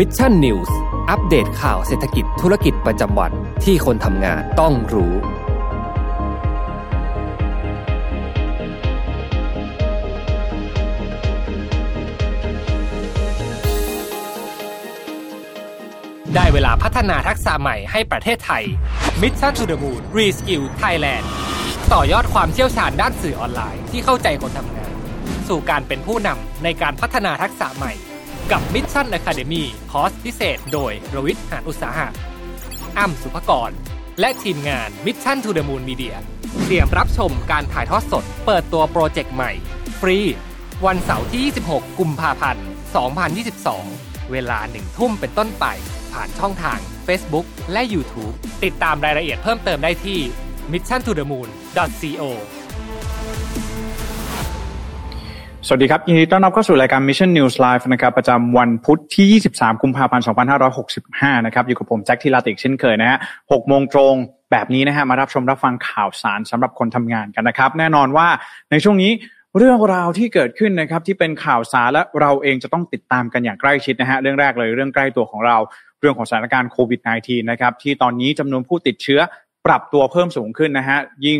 [0.00, 0.76] Mission News
[1.10, 3.32] อัปเดตข่าวเศรษฐกิจธุรกิจประจำวัน
[3.64, 5.14] ที่คนทำงานต้องรู้
[16.34, 18.64] ได้เวลาพัฒนาทักษะใหม่ให้ประเทศไทย
[19.22, 21.24] Mission to the Moon Reskill Thailand
[21.92, 24.92] ต่อยอดความเชี่ยวชาญด้านสื่อออนไลน์ที่เข้าใจคนทำงาน
[25.48, 27.94] สู่การเป็นผู้นำในการพัฒนาทักษะใหม่
[28.52, 32.08] กับ Mission Academy คอร์สพิเศษ โดยรวิทหานอุตสาหะ
[32.98, 33.70] อ้ำสุภกร
[34.20, 36.14] และทีมงาน Mission to the Moon Media
[36.64, 39.52] เตรียมรับชมการถ่ายทอดสด เปิดตัวโปรเจกต์ใหม่
[40.00, 40.18] ฟรี
[40.86, 42.66] วันเสาร์ที่ 26 กุมภาพันธ์
[43.48, 45.64] 2022 เวลาหนึ่งทุ่มเป็นต้นไป
[46.12, 50.20] ผ่านช่องทาง Facebook และ YouTube ติดตามรายละเอียดเพิ่มเติมได้ที่
[50.72, 51.00] mission
[55.68, 60.24] สวัสดีครับ ยินดีต้อนรับเข้าสู่รายการ Mission News Live นะครับประจำวันพุธที่ 23 กุมภาพันธ์
[60.84, 64.14] 2565 นะครับ อยู่กับผมแจ็คทีลาติกเช่นเคยนะฮะ6โมงตรง
[64.50, 68.28] แบบนี้นะฮะมารับชมรับฟังข่าวสารสำหรับคนทำงานกันนะครับ แน่นอนว่า
[68.70, 69.10] ในช่วงนี้
[69.58, 75.56] เรื่องราวที่เกิดขึ้นนะครับที่เป็นข่าวสารและเราเองจะต้องติดตามกันอย่างใกล้ชิดนะฮะเรื่องแรกเลยเรื่องใกล้ตัวของเรา
[76.00, 79.20] เรื่องของสถานการณ์โควิด -19 นะครับที่ตอนนี้จำนวนผู้ติดเชื้อ
[79.66, 81.38] ปรับตัวเพิ่มสูงขึ้นนะฮะยิ่ง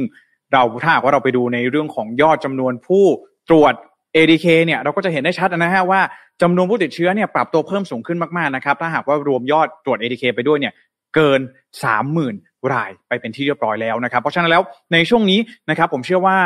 [0.52, 3.04] เราถ้าว่าเราไปดูในเรื่องของยอดจำนวนผู้
[3.50, 3.74] ตรวจ
[4.16, 6.00] ADK เนี่ยเราก็จะเห็นได้ชัดนะฮะว่า
[6.42, 10.72] จำนวนผู้ติดเชื้อเนี่ยปรับตัวเพิ่มสูงขึ้นมากๆนะครับถ้าหากว่ารวมยอดตรวจ ADK ไปด้วยเนี่ย
[11.14, 11.40] เกิน
[12.04, 14.62] 30,000 รายไปเป็นที่เรียบร้อยแล้วนะครับ เพราะฉะนั้นแล้ว
[14.92, 15.40] ในช่วงนี้
[15.70, 16.38] นะครับผมเชื่อว่า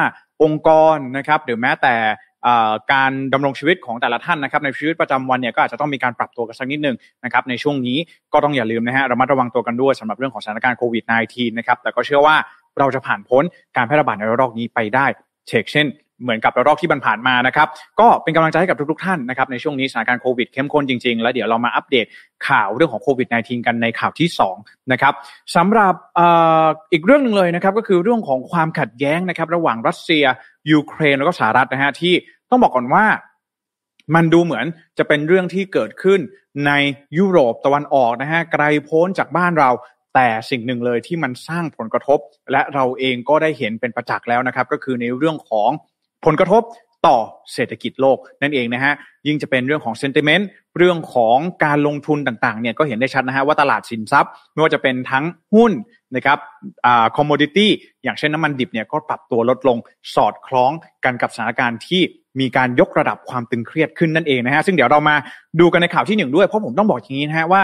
[0.42, 1.94] องค์กรนะครับหรือแม้แต่
[2.92, 7.98] การดำรงชีวิตของแต่ละท่านนะครับในชีวิตประจำวันเนี่ยก็อาจจะต้องมีการปรับตัวกันสักนิดหนึ่งนะครับในช่วงนี้
[8.32, 12.36] ก็ต้องอย่าลืมนะฮะระมัดระวังตัวกันด้วยสำหรับเรื่องของสถานการณ์โควิด -19 นะครับแต่ก็เชื่อว่า
[12.78, 13.42] เราจะผ่านพ้น
[13.76, 15.06] การแพร่ระบาดในระลอกนี้ไปได้
[15.48, 15.86] เชกเช่น
[16.22, 17.68] เหมือนกับระลอกที่ผ่านมานะครับ
[18.00, 22.06] ก็เป็นกำลังใจให้กับทุกๆท่านนะครับในช่วงนี้สถานการณ์โควิดเข้มข้นจริงๆ แล้วเดี๋ยวเรามาอัปเดต
[22.48, 24.28] ข่าวเรื่องของโควิด -19 กันในข่าวที่
[24.60, 25.14] 2นะครับ
[25.56, 25.94] สำหรับ
[26.92, 30.24] อีกเรื่องหนึ่งเลยนะครับก็คือเรื่องของความขัดแย้งนะครับ ระหว่างรัสเซีย
[30.70, 32.14] ยูเครนแล้วก็สหรัฐนะฮะที่
[32.50, 33.04] ต้องบอกก่อนว่า
[34.14, 34.64] มันดูเหมือน
[34.98, 36.20] จะเป็นเรื่องที่เกิดขึ้น
[36.66, 36.72] ใน
[37.18, 39.70] ยุโรปตะวันออกนะฮะไกลโพ้นจากบ้านเรา
[40.14, 42.18] แต่สิ่งหนึ่งเลยที่มันสร้างผลกระทบ
[42.52, 45.70] และเราเองก็ได้เห็นเป็นประจักษ์แล้วนะครับ ก็คือในเรื่องของ
[46.24, 46.62] ผลกระทบ
[47.06, 47.16] ต่อ
[47.54, 48.94] เศรษฐกิจโลกนั่นเองนะฮะ
[49.26, 50.48] ยิ่งจะเป็นเรื่องของ sentiment
[50.78, 55.24] เรื่องของการลงทุนต่างๆเนี่ยก็เห็นได้ชัดนะฮะว่าตลาดสินทรัพย์ ไม่ว่าจะเป็นทั้ง
[55.54, 55.72] หุ้น
[56.16, 56.38] นะครับ
[56.86, 57.70] อ่า commodity
[58.04, 59.78] อย่างเช่นน้ำมันดิบเนี่ยก็ปรับตัวลดลง
[60.14, 60.72] สอดคล้อง
[61.04, 62.02] กันกับสถานการณ์ที่
[62.40, 65.16] มีการยกระดับความตึงเครียดขึ้นนั่นเองนะฮะซึ่งเดี๋ยวเรามา
[65.60, 67.62] ดูกันในข่าวที่หนึ่งด้วยเพราะผมต้องบอกอย่างนี้นะฮะว่า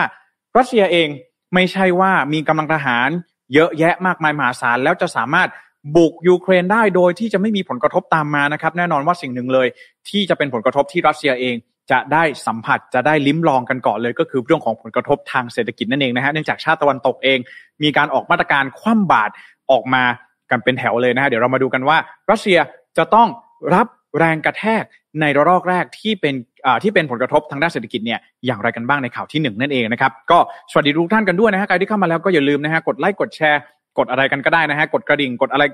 [0.57, 1.09] รัสเซียเอง
[1.55, 3.09] ไม่ใช่ว่ามีกำลังทหาร
[3.55, 5.49] เยอะแยะมากมายมหาศาลแล้วจะสามารถ
[5.97, 9.67] บุกยูเครนได้โดยที่จะไม่มีผลกระทบตามมานะครับ แน่นอนว่าสิ่งหนึ่งเลย
[10.09, 11.57] ที่จะเป็นผลกระทบที่รัสเซียเอง
[11.93, 17.39] จะได้สัมผัสจะได้ลิ้มลองกันก่อนเลย ก็คือเรื่องของผลกระทบทางเศรษฐกิจนั่นเองนะฮะเนื่องจากชาติตะวันตกเอง
[17.83, 19.33] มีการออกมาตรการคว่ำบาตร
[19.71, 20.03] ออกมา
[20.51, 21.97] กันเป็นแถวเลยนะฮะเดี๋ยวเรามาดูกันว่า
[22.31, 22.59] รัสเซีย
[22.99, 23.29] จะต้อง
[23.75, 23.87] รับ
[24.19, 24.85] แรงกระแทก
[25.21, 26.35] ในระลอกแรกที่เป็น
[26.83, 30.39] ที่เป็นผลกระทบทางด้านเศรษฐกิจเนี่ยอย่างไรกันบ้างในข่าวที่หนึ่งนั่นเองนะครับ ก็
[30.71, 33.61] สวัสดีทุกท่านกันด้วยนะฮะใครที่เข้ามาแล้วก็อย่าลืมนะฮะกดไลค์กดแชร์
[33.99, 35.65] กดอะไรกันก็ได้นะฮะกดกระดิ่งกดอะไร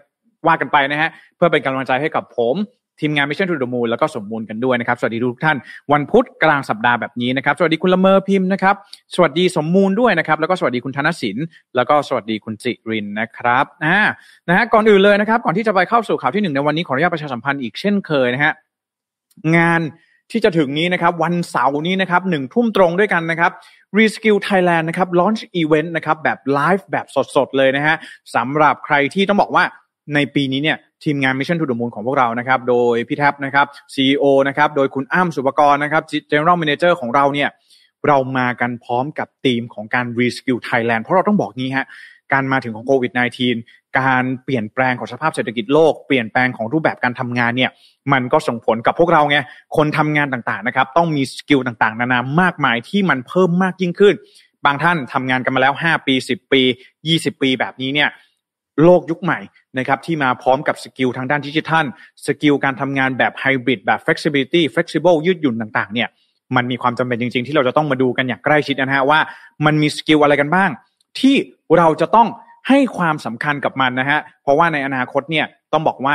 [0.46, 2.56] ว่ากันไปนะฮะเพื่อเป็นกำลังใจให้กับผม
[3.00, 5.56] ทีมงาน Mission to the Moon แล้วก็สมบูรณ์กันด้วยนะครับ สวัสดีทุกท่าน
[5.92, 8.74] วันพุธกลางสัปดาห์แบบนี้นะครับ สวัสดีคุณละเมอพิมพ์นะครับ
[9.14, 11.36] สวัสดีสมมูลด้วยนะครับ แล้วก็สวัสดีคุณธนสิน
[11.76, 14.08] แล้วก็สวัสดีคุณจิรินนะครับนะ
[14.48, 18.52] นะฮะก่อนอื่นเลยนะครับ ก่อนที่จะไปเข้าสู่ข่าวที่หนึ่งในวันนี้ขออนุญาตประชาสัมพันธ์อีกเช่นเคยนะฮะ
[19.56, 19.80] งาน
[20.30, 23.52] ที่จะถึงนี้นะครับ วันเสาร์นี้นะครับหนึ่งทุ่มตรงด้วยกันนะครับ
[23.98, 27.06] Reskill Thailand นะครับ Launch Event นะครับแบบไลฟ์แบบ
[27.36, 27.96] สดๆเลยนะฮะ
[28.34, 29.64] สำหรับใครที่ต้องบอกว่า
[30.14, 36.02] ในปีนี้เนี่ยทีมงาน Mission to the Moon ของพวกเรานะครับโดยพี่แท็บนะครับ CEO นะครับโดยคุณอ้ำสุปกรนะครับ
[36.32, 37.48] General Manager ของเราเนี่ย
[38.06, 41.86] เรามากันพร้อมกับทีมของการ Reskill Thailand เพราะเราต้องบอกงี้ฮะ
[42.32, 47.70] การมาถึงของโควิด -19 การเปลี่ยนแปลงของสภาพเศรษฐกิจโลก เปลี่ยนแปลงของรูปแบบการทำงานเนี่ย
[48.12, 49.38] มันก็ส่งผลกับพวกเราไง
[49.76, 54.14] คนทำงานต่างๆนะครับต้องมี skill ต่างๆ นานามากมายที่มันเพิ่มมากยิ่งขึ้น
[54.64, 56.62] บางท่านทำงานกันมาแล้ว 5 ปี 10 ปี
[57.02, 58.08] 20 ปีแบบนี้เนี่ย
[58.84, 59.38] โลกยุคใหม่
[59.78, 61.84] นะครับที่มาพร้อมกับ skill ทางด้านดิจิทัล
[62.26, 66.08] skill การทำงานแบบไฮบริดแบบ flexibility flexible ยืดหยุ่นต่างๆเนี่ย
[66.56, 69.20] มันมีความจำเป็นจริง ๆ ที่เราจะต้องมาดูกันอย่างใกล้ชิดนะฮะว่า
[69.64, 70.70] มันมี skill อะไรกันบ้าง
[71.20, 71.36] ที่
[71.78, 72.28] เราจะต้อง
[72.68, 76.14] ให้ความสำคัญกับมันนะฮะเพราะว่าในอนาคตเนี่ยต้องบอกว่า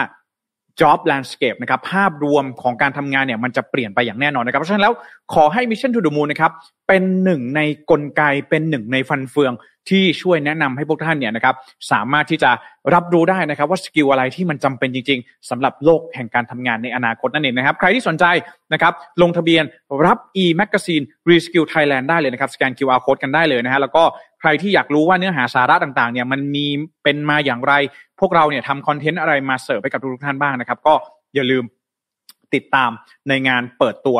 [0.81, 4.93] job landscape นะครับภาพรวมของการทำงานเนี่ยมันจะเปลี่ยนไปอย่างแน่นอนนะครับ เพราะฉะนั้นแล้ว
[5.33, 6.51] ขอให้ Mission to the Moon นะครับ
[6.87, 7.61] เป็นหนึ่งใน
[7.91, 9.53] กลไกเป็นหนึ่งในฟันเฟือง
[9.89, 11.55] ที่ช่วยแนะนำให้พวกท่านเนี่ยนะครับ
[11.91, 12.51] สามารถที่จะ
[12.93, 18.25] รับรู้ได้นะครับ ว่าสกิลอะไรที่มันจำเป็นจริง ๆสำหรับโลกแห่งการทำงานในอนาคตนั่นเองนะครับ ใครที่สนใจ
[18.73, 19.63] นะครับลงทะเบียน
[20.05, 24.03] รับ e-magazine reskill Thailand ได้เลยนะครับสแกน QR code กันได้เลยนะฮะแล้วก็
[24.47, 26.65] รที่อยากรู้ว่าเนื้อหาสาระต่างๆเนี่ยมันมี
[27.03, 27.73] เป็นมาอย่างไร
[28.19, 30.93] พวกเราเนี่ยทำคอนเทนต์อะไรมาเสิร์ฟให้กับทุกท่านบ้างนะครับ ก็
[31.35, 31.63] อย่าลืม
[32.53, 32.91] ติดตาม
[33.29, 34.17] ในงานเปิดตัว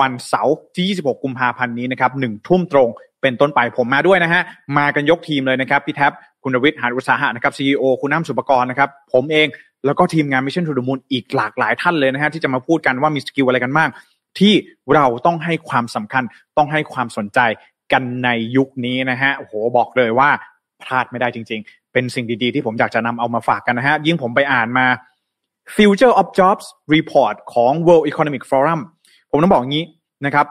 [0.00, 2.88] วันเสาร์ที่ 26 กุมภาพันธ์นี้นะครับหนึ่งทุ่มตรง
[3.22, 4.42] เป็นต้นไปผมมาด้วยนะฮะ
[4.78, 6.12] มากันยกทีมเลยนะครับ พี่แท็ป
[6.42, 9.46] คุณรวิศหาญอุตสาหะนะครับ CEO คุณน้ำสุปกรณ์นะครับ ผมเอง
[9.86, 13.88] แล้วก็ทีมงาน Mission to the Moon อีกหลากหลายท่านเลยนะฮะ ที่จะมาพูดกันว่ามี skill อะไรกันบ้าง
[14.38, 14.54] ที่
[14.94, 16.22] เราต้องให้ความสำคัญ
[16.56, 17.38] ต้องให้ความสนใจ
[17.92, 20.30] กันในยุคนี้นะฮะโอ้โหบอกเลยว่า
[20.82, 24.86] พลาดไม่ได้จริง ๆ เป็นสิ่งดีๆ ที่ผมอยากจะนำเอามาฝากกันนะฮะยิ่งผมไปอ่านมา
[25.76, 28.80] Future of Jobs Report ของ World Economic Forum
[29.30, 29.84] ผมต้องบอกงี้
[30.26, 30.46] นะครับ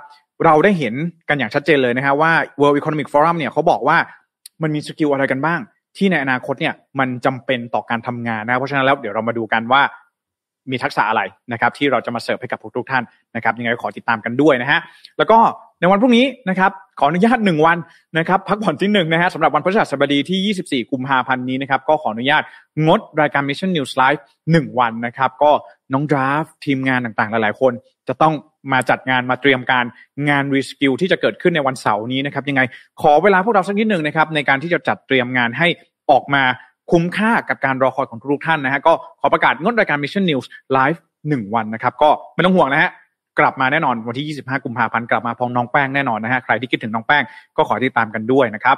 [0.46, 0.94] เราได้เห็น
[1.30, 3.98] กันอย่างชัดเจนเลยนะฮะว่า World Economic Forum เนี่ยเขาบอกว่า
[4.62, 5.60] มันมีสกิลอะไรกันบ้าง
[5.98, 9.82] ที่ในอนาคตเนี่ยมันจำเป็นต่อการทำงานนะเพราะฉะนั้นแล้วเดี๋ยวเรามาดูกันว่า
[10.72, 11.22] มีทักษะอะไร
[11.52, 13.04] นะครับ ที่เราจะมาเสิร์ฟให้กับทุกท่าน
[13.36, 14.80] นะครับยังไงขอติดตามกันด้วยนะฮะ
[15.18, 15.38] แล้วก็
[15.80, 17.78] ในวันพรุ่งนี้นะครับขออนุญาตหนึ่งวัน
[18.18, 22.44] นะครับพักผ่อนที่หนึ่งนะฮะสำหรับวันพฤหัสบดีที่ 24 กุมภาพันธ์นี้นะครับก็ขออนุญาต
[22.88, 25.52] งดรายการ Mission News Live หนึ่งวันนะครับ ก็
[25.94, 27.74] น้องดราฟทีมงานต่างๆ หลายๆ คน
[28.08, 28.34] จะต้อง
[28.72, 29.86] มาจัดงานมาเตรียมการ
[30.30, 32.62] งาน reskill ที่จะเกิดขึ้นในวันเสาร์นี้นะครับยังไง
[33.02, 35.68] ขอเวลาพวกเราสักนิดหนึ่งนะครับในการที่จะจัดเตรียมงานให้
[36.12, 36.44] ออกมา
[36.92, 40.46] คุ้มค่ากับการรอคอยของทุกท่านนะฮะก็ขอประกาศงดรายการ Mission News
[40.78, 41.00] Live
[41.30, 42.92] หนึ่งวันนะครับ ก็ไม่ต้องห่วงนะฮะ
[43.40, 47.24] กลับมาแน่นอนวันที่ 25 กุมภาพันธ์กลับมาพร้อมน้องแป้งแน่นอนนะฮะใครที่คิดถึงน้องแป้ง
[47.58, 48.78] ก็ขอติดตามกันด้วยนะครับ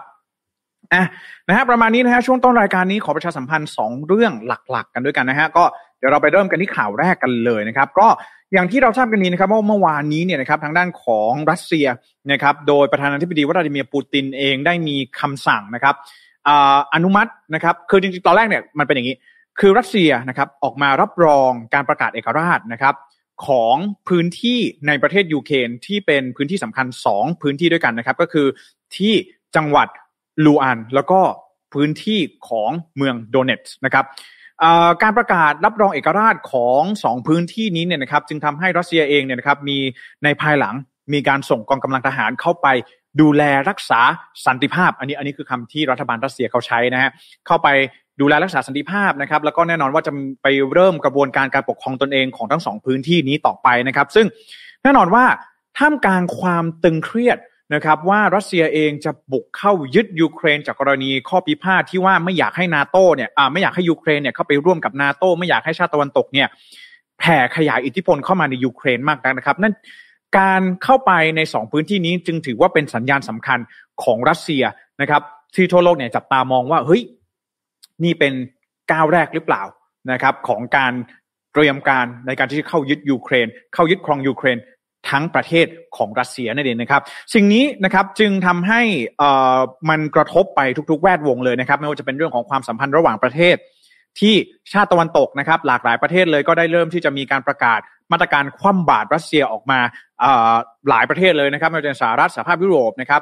[0.93, 1.03] อะ
[1.47, 5.63] นะฮะประมาณนี้นะฮะช่วงต้นรายการนี้ขอประชาสัมพันธ์ 2 เรื่องหลักๆ กันด้วยกันนะฮะก็
[5.97, 8.07] เดี๋ยวเราไปเริ่มกันที่ข่าวแรกกันเลยนะครับ ก็
[8.53, 11.87] อย่างที่เราทราบกันนี้นะครับว่าเมื่อวานนี้เนี่ยนะครับทางด้านของรัสเซีย
[12.31, 15.95] นะครับโดยประธานาธิบดีวลาดิเมียร์ปูตินเองได้มีคำสั่งนะครับ
[16.93, 19.15] อนุมัตินะครับคือจริงๆตอนแรกเนี่ยมันเป็นอย่างนี้
[19.59, 22.93] คือรัสเซียนะครับออกมารับรองการประกาศเอกราชนะครับ
[23.45, 23.75] ของ
[24.09, 28.47] พื้นที่ในประเทศยูเครนที่เป็นพื้นที่สำคัญ 2 พื้นที่ด้วยกันนะครับ ก็คือ
[28.95, 29.13] ที่
[29.55, 29.87] จังหวัด
[30.45, 31.19] ลูอัน แล้วก็
[31.73, 32.19] พื้นที่
[32.49, 34.05] ของเมืองโดเนตส์นะครับ
[35.01, 39.77] การประกาศรับรองเอกราชของสองพื้นที่นี้เนี่ยนะครับจึงทำให้รัสเซียเองเนี่ยนะครับมี
[40.23, 40.75] ในภายหลัง
[41.13, 42.67] มีการส่งกองกำลังทหารเข้าไป
[43.21, 44.01] ดูแลรักษา
[44.45, 47.11] สันติภาพ อันนี้อันนี้คือคำที่รัฐบาลรัสเซียเขาใช้นะฮะ
[47.47, 47.67] เข้าไป
[48.21, 50.11] ดูแลรักษาสันติภาพนะครับแล้วก็แน่นอนว่าจะ
[50.43, 54.25] ไปเริ่มกระบวนการการปกครองตนเองของทั้งสองพื้นที่นี้ต่อไปนะครับ ซึ่ง
[54.83, 55.25] แน่นอนว่า
[55.77, 57.37] ท่ามกลางความตึงเครียด
[57.73, 66.47] นะครับว่ารัสเซียเองจะบุกเข้ายึดยูเครน จากกรณีข้อพิพาทที่ว่าไม่อยากให้นาโตเนี่ยไม่อยากให้ยูเครนเนี่ยเข้าไปร่วมกับนาโตไม่อยากให้ชาติตะวันตกเนี่ย
[67.19, 69.73] แผ่ขยายอิทธิพลเข้ามาในยูเครนมากนักนะครับ นั่น
[70.37, 73.59] การเข้าไปในสองพื้นที่นี้จึงถือว่าเป็นสัญญาณสำคัญ
[74.03, 74.63] ของรัสเซีย
[75.01, 75.21] นะครับ
[75.55, 77.01] ที่ทั่วโลกเนี่ยจับตามองว่าเฮ้ย
[78.03, 78.33] นี่เป็น
[78.91, 79.63] ก้าวแรกหรือเปล่า
[80.11, 80.93] นะครับ ของการ
[81.53, 84.57] เตรียมการในการที่จะเข้ายึดยูเครน เข้ายึดครองยูเครน
[85.09, 85.67] ทั้งประเทศ
[85.97, 87.01] ของรัสเซียนั่นเองนะครับ
[87.33, 88.81] สิ่งนี้นะครับจึงทำให้
[89.89, 90.61] มันกระทบไป
[90.91, 93.55] ทุกๆ แวดวงเลยนะครับ ไม่ว่าจะเป็นเรื่องของความสัมพันธ์ระหว่างประเทศ
[94.19, 94.33] ที่
[94.73, 97.79] ชาติตะวันตกนะครับ หลากหลายประเทศเลยก็ได้เริ่มที่จะมีการประกาศ
[98.11, 99.79] มาตรการคว่ำบาตรรัสเซียออกมา
[100.89, 103.21] หลายประเทศเลยนะครับไม่ว่าจะสหรัฐสหภาพยุโรปนะครับ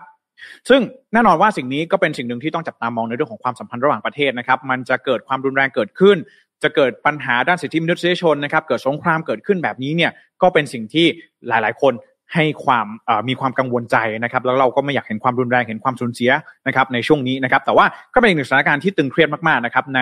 [0.70, 0.82] ซึ่ง
[1.14, 6.18] แน่นอนว่าสิ่งนี้ก็เป็นสิ่งหนึ่งที่ต้องจับตามองในเรื่องของความสัมพันธ์ระหว่างประเทศนะครับ มันจะเกิดความรุนแรงเกิดขึ้น
[6.64, 10.12] จะเกิดปัญหาด้านสิทธิมนุษยชนนะครับ เกิดสงครามเกิดขึ้นแบบนี้เนี่ย
[10.42, 11.06] ก็เป็นสิ่งที่
[11.48, 11.94] หลาย ๆ คน
[12.34, 12.88] ให้ความ
[13.30, 16.32] มีความกังวลใจนะครับ แล้วเราก็ไม่อยากเห็นความรุนแรงเห็นความสูญเสีย
[16.68, 20.02] นะครับในช่วงนี้นะครับ แต่ว่าก็เป็นอีกหนึ่งสถานการณ์ที่ตึงเครียดมากๆนะครับใน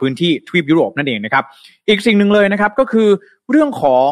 [0.00, 1.44] พื้นที่ทวีปยุโรปนั่นเองนะครับ
[1.88, 3.08] อีกสิ่งหนึ่งเลยนะครับก็คือ
[3.50, 4.10] เรื่องของ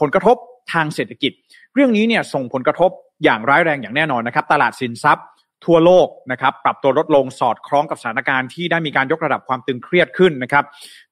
[0.00, 0.36] ผลกระทบ
[0.72, 1.32] ทางเศรษฐกิจ
[1.74, 2.90] เรื่องนี้เนี่ยส่งผลกระทบ
[3.24, 5.26] อย่างร้ายแรงอย่างแน่นอนนะครับ ตลาดสินทรัพย์
[5.66, 10.64] ทั่วโลกนะครับปรับตัวลดลงสอดคล้องกับสถานการณ์ที่ได้มีการยกระดับความตึงเครียดขึ้นนะครับ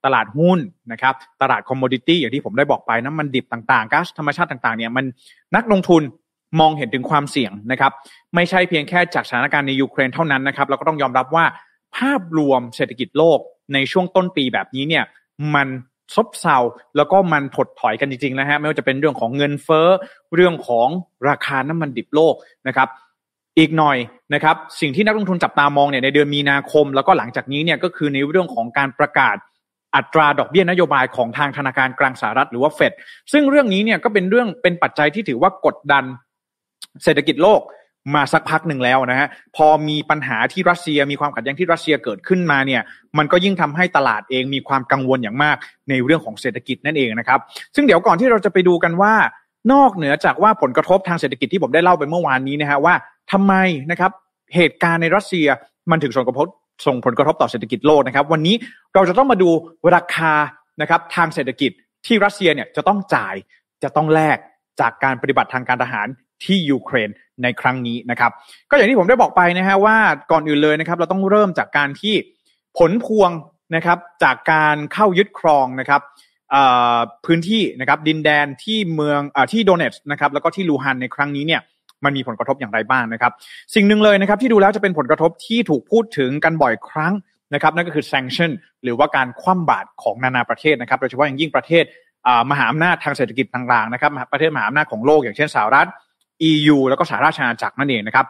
[0.04, 0.58] ตลาดหุ้น
[0.92, 5.04] นะครับ ตลาด commodity อย่างที่ผมได้บอกไปน้ำมันดิบต่างๆก๊าซธรรมชาติต่างๆเนี่ยมัน
[5.56, 6.02] นักลงทุน
[6.60, 7.92] มองเห็นถึงความเสี่ยงนะครับ
[8.34, 11.44] ไม่ใช่เพียงแค่จากสถานการณ์ในยูเครนเท่านั้นนะครับเราก็ต้องยอมรับว่า
[11.96, 13.38] ภาพรวมเศรษฐกิจโลก
[13.74, 15.04] ในช่วงต้นปีแบบนี้เนี่ย
[15.54, 15.68] มัน
[16.14, 16.56] ซบเซา
[16.96, 19.88] แล้วก็มันถดถอยกันจริงๆนะฮะไม่ว่าจะเป็นเรื่องของเงินเฟ้อ
[20.34, 20.88] เรื่องของ
[21.28, 22.34] ราคาน้ำมันดิบโลก
[22.68, 22.88] นะครับ
[23.58, 23.98] อีกหน่อย
[24.34, 29.36] นะครับสิ่งที่นักลงทุนจับตามองเนี่ยในเดือนมีนาคม แล้วก็หลังจากนี้เนี่ยก็คือในเรื่องของการประกาศ
[29.96, 32.92] อัตราดอกเบี้ยนโยบายของทางธนาคารกลางสหรัฐหรือว่าเฟด
[33.32, 36.04] ซึ่งเรื่องนี้เนี่ยก็เป็นเรื่องเป็นปัจจัยที่ถือว่ากดดัน
[37.04, 37.60] เศรษฐกิจโลก
[38.14, 42.82] มาสักพักหนึ่งแล้วนะฮะพอมีปัญหาที่รัสเซียมีความขัดแย้งที่รัสเซียเกิดขึ้นมาเนี่ย
[43.18, 45.56] มันก็ยิ่งทำให้ตลาดเองมีความกังวลอย่างมาก
[45.88, 47.40] ในเรื่องของเศรษฐกิจนั่นเองนะครับ
[47.74, 49.14] ซึ่งเดี๋ยวก่อนที่เราจะไปดูกันว่า
[49.72, 52.94] นอกเหนือจากว่าผลกระทบทางเศรษฐกิจที่ผมได้เล่าไปเมื่อวานนี้นะฮะว่า
[53.32, 53.54] ทำไม
[53.90, 54.10] นะครับ
[54.54, 55.46] เหตุการณ์ในรัสเซีย
[55.90, 56.46] มันถึงส่งกระทบ
[56.86, 58.54] ส่งผลกระทบต่อเศรษฐกิจโลกนะครับ วันนี้
[58.94, 59.50] เราจะต้องมาดู
[59.94, 60.32] ราคา
[60.80, 61.70] นะครับทางเศรษฐกิจ
[62.06, 63.34] ที่รัสเซียเนี่ยจะต้องจ่าย
[63.82, 64.38] จะต้องแลก
[64.80, 66.06] จากการปฏิบัติทางการทหาร
[66.44, 67.10] ที่ยูเครน
[67.42, 68.30] ในครั้งนี้นะครับ
[68.70, 69.96] ก็อย่างที่ผมได้บอกไปนะฮะว่า
[70.32, 72.14] ก่อนอื่นเลยนะครับ เราต้องเริ่มจากการที่
[72.78, 73.30] ผลพวง
[73.76, 76.00] นะครับจากการเข้ายึดครองนะครับ
[77.26, 81.60] พื้นที่นะครับดินแดนที่เมืองอที่โดเนตส์นะครับแล้วก็ที่ลูฮันในครั้งนี้เนี่ย
[82.04, 83.32] มันมีผลกระทบอย่างไรบ้างนะครับ
[83.74, 87.12] สิ่งหนึ่งเลยนะครับที่ดูแล้วจะเป็นผลกระทบที่ถูกพูดถึงกันบ่อยครั้ง
[87.54, 88.50] นะครับนั่นก็คือ sanction
[88.82, 91.84] หรือว่าการคว่ำบาตรของนานาประเทศนะครับโดยเฉพาะอย่างยิ่งประเทศ
[92.50, 95.88] มหาอำนาจทางเศรษฐกิจต่างๆนะครับประเทศมหาอำนาจของโลกอย่างเช่นสหรัฐ
[96.50, 98.26] EU แล้วก็สหราชอาณาจักรนั่นเองนะครับ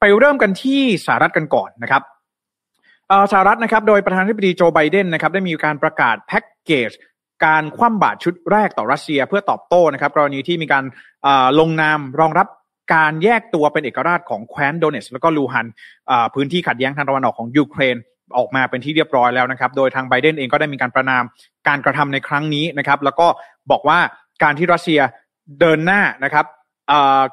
[0.00, 2.02] ไปเริ่มกันที่สหรัฐกันก่อนนะครับ
[3.32, 6.90] สหรัฐนะครับโดยประธานาธิบดีโจไบเดนนะครับได้มีการประกาศแพ็กเกจ
[7.44, 10.84] การคว่ำบาตรชุดแรกต่อรัสเซียเพื่อตอบโต้นะครับกรณีที่มีการ
[11.58, 12.46] ลงนามรองรับ
[12.94, 15.66] การแยกตัวเป็นเอกราชของแคว้นโดเนสแล้วก็ลูฮัน
[16.34, 17.96] พื้นที่ขัดแย้งทางตะวันออกของยูเครน
[18.36, 21.22] ออกมาเป็นที่เรียบร้อยแล้วนะครับ โดยทางไบเดนเองก็ได้มีการประนาม
[21.68, 23.26] การกระทำในครั้งนี้นะครับ แล้วก็
[23.70, 23.98] บอกว่า
[24.42, 25.00] การที่รัสเซีย
[25.60, 26.46] เดินหน้านะครับ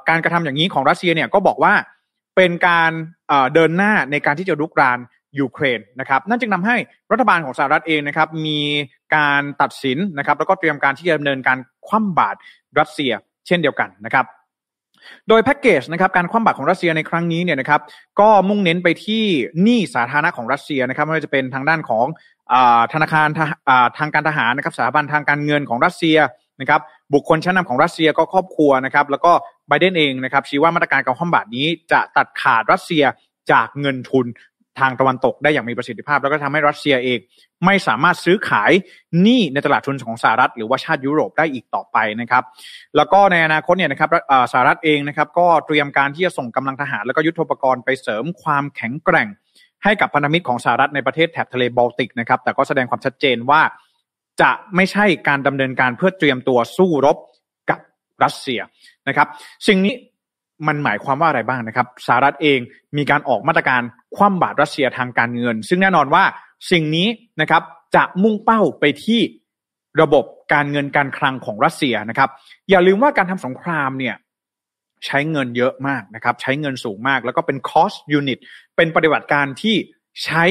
[0.10, 1.74] การกระทำอย่างนี้ของรัสเซียเนี่ยก็บอกว่า
[2.36, 2.92] เป็นการ
[3.54, 5.00] เดินหน้าในการที่จะรุกราน
[5.40, 6.76] ยูเครนนะครับนั่นจึงทาให้
[7.12, 8.60] รัฐบาลของสหรัฐเองนะครับมี
[9.16, 12.38] การตัดสินนะครับแล้วก็เตรียมการที่จะดำเนินการคว่ำบาตร
[12.80, 13.12] รัสเซีย
[13.48, 14.26] เช่นเดียวกันนะครับ
[15.30, 17.82] โดยแพ็กเกจนะครับการคว่ำบาตรของรัสเซียในครั้งนี้เนี่ยนะครับ
[18.20, 19.24] ก็มุ่งเน้นไปที่
[19.64, 22.06] หนี้สาธารณะของรัสเซียนะครับไม่ว่าจะเป็นทางด้านของ
[22.94, 23.28] ธนาคาร
[23.98, 26.18] ทางการทหารนะครับสถาบันทางการเงินของรัสเซีย
[26.62, 26.82] นะครับ
[27.14, 29.32] บุคคลชั้นนาของรัสเซียก็ครอบครัวนะครับแล้วก็
[29.68, 33.04] ไบเดนเองนะครับชี้ว่ามาตรการการคว่ำบาตรนี้จะตัดขาดรัสเซีย
[33.52, 34.26] จากเงินทุน
[34.80, 37.20] ทางตะวันตกได้อย่างมีประสิทธิภาพ แล้วก็ทำให้รัสเซียเอง
[37.66, 38.72] ไม่สามารถซื้อขาย
[39.22, 42.44] หนี้ในตลาดทุนของสหรัฐ หรือว่าชาติยุโรปได้อีกต่อไปนะครับ
[42.96, 44.10] แล้วก็ในอนาคตเนี่ยนะครับ
[44.52, 49.28] สหรัฐเองนะครับก็เตรียมการที่จะส่งกำลังทหาร แล้วก็ยุทโธปกรณ์ไปเสริมความแข็งแกร่ง
[49.84, 53.62] ให้กับพันธมิตรของสหรัฐในประเทศแถบทะเลบอลติกนะครับแต่ก็แสดงความชัดเจนว่า
[54.42, 57.18] จะไม่ใช่การดำเนินการเพื่อเตรียมตัวสู้รบ
[57.70, 57.80] กับ
[58.24, 58.60] รัสเซีย
[59.08, 59.28] นะครับ
[59.68, 59.94] สิ่งนี้
[60.68, 62.60] มันหมายความว่าอะไรบ้างนะครับสหรัฐเอง
[62.98, 63.82] มีการออกมาตรการ
[64.16, 66.24] คว่ำบาตรรัสเซียทางการเงิน ซึ่งแน่นอนว่า
[66.72, 67.08] สิ่งนี้
[67.42, 67.64] นะครับ
[67.96, 69.22] จะมุ่งเป้าไปที่
[70.02, 72.30] ระบบการเงินการคลังของรัสเซียนะครับ
[72.70, 74.16] อย่าลืมว่าการทำสงครามเนี่ย
[75.06, 78.40] ใช้เงินเยอะมากนะครับ ใช้เงินสูงมาก แล้วก็เป็น cost unit
[78.76, 79.76] เป็นปฏิบัติการที่
[80.24, 80.44] ใช้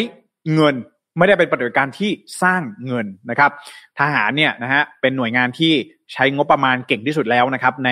[0.54, 0.74] เงิน
[1.18, 2.10] ไม่ได้เป็นปฏิบัติการที่
[2.42, 3.50] สร้างเงินนะครับ
[3.98, 5.72] ทหารเนี่ยนะฮะเป็นหน่วยงานที่
[6.12, 7.90] ใช้งบประมาณเก่งที่สุดแล้วนะครับ ใน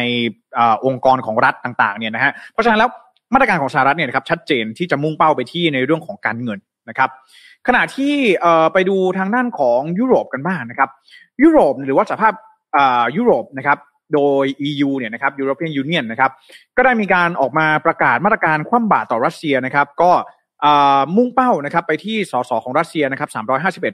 [0.58, 2.90] อองค์กรของรัฐต่างๆเนี่ยนะฮะเพราะฉะนั้นแล้ว
[3.34, 7.10] มาตรการของสหรัฐเนี่ยนะครับชัดเจนที่จะมุ่งเป้าไปที่ในเรื่องของการเงินนะครับ
[7.66, 8.14] ขณะที่
[8.72, 10.90] ไปดูทางด้านของยุโรปกันบ้างนะครับ
[11.42, 12.32] ยุโรปหรือว่าสภาพ
[13.16, 13.78] ยุโรปนะครับ
[14.14, 16.30] โดย EU เนี่ยนะครับ European Union นะครับ
[16.76, 20.12] ก็ได้มีการออกมาประกาศมาตรการคว่ำบาตรต่อรัสเซียนะครับ ก็
[21.16, 23.30] มุ่งเป้านะครับไปที่สสของรัสเซียนะครับ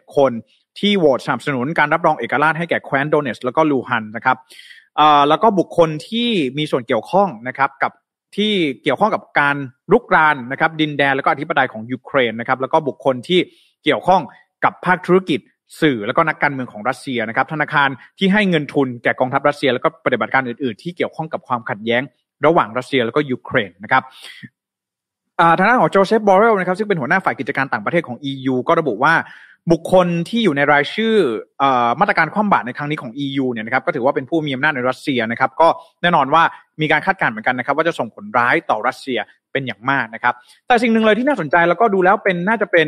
[0.06, 0.32] 351 คน
[0.80, 4.36] ที่โหวตสนับสนุนการรับรองเอกราชให้แก่แคว้นโดเนสแล้วก็ลูฮันนะครับ
[5.28, 7.92] แล้วก็บุคคลที่มีส่วนเกี่ยวข้องนะครับกับ
[8.36, 9.56] ที่เกี่ยวข้องกับการ
[9.92, 13.40] รุกรานนะครับดินแดนแล้วก็อธิปไตยของยูเครนนะครับแล้วก็บุคคลที่
[13.84, 14.22] เกี่ยวข้อง
[14.64, 15.40] กับภาคธุรกิจ
[15.80, 22.02] สื่อแล้วก็นักการเมืองของรัสเซียนะครับธนาคารที่ให้เงินทุนแก่กองทัพรัสเซีย แล้วก็ปฏิบัติการอื่นๆ ที่เกี่ยวข้องกับความขัดแย้ง
[22.46, 24.02] ระหว่างรัสเซียแล้วก็ยูเครนนะครับ
[25.58, 29.14] ทางด้านของโจเซฟบอเรลนะครับซึ่งเป็นหัวหน้าฝ่ายกิจการต่างประเทศของ EU ก็ระบุว่า
[29.72, 31.14] บุคคลที่อยู่ในรายชื่อ
[31.62, 31.64] อ
[32.00, 35.68] มาตรการคว่ำบาตรในครั้งนี้ของ EU เนี่ยนะครับก็ถือว่าเป็นผู้มีอำนาจในรัสเซียนะครับก็
[36.02, 36.42] แน่นอนว่า
[36.80, 39.18] มีการคาดการณ์เหมือนกันนะครับ ว่าจะส่งผลร้ายต่อรัสเซีย
[39.52, 40.34] เป็นอย่างมากนะครับ
[40.66, 42.86] แต่สิ่งหนึ่งเลยที่น่าสนใจแล้วก็ดูแล้วเป็นน่าจะเป็น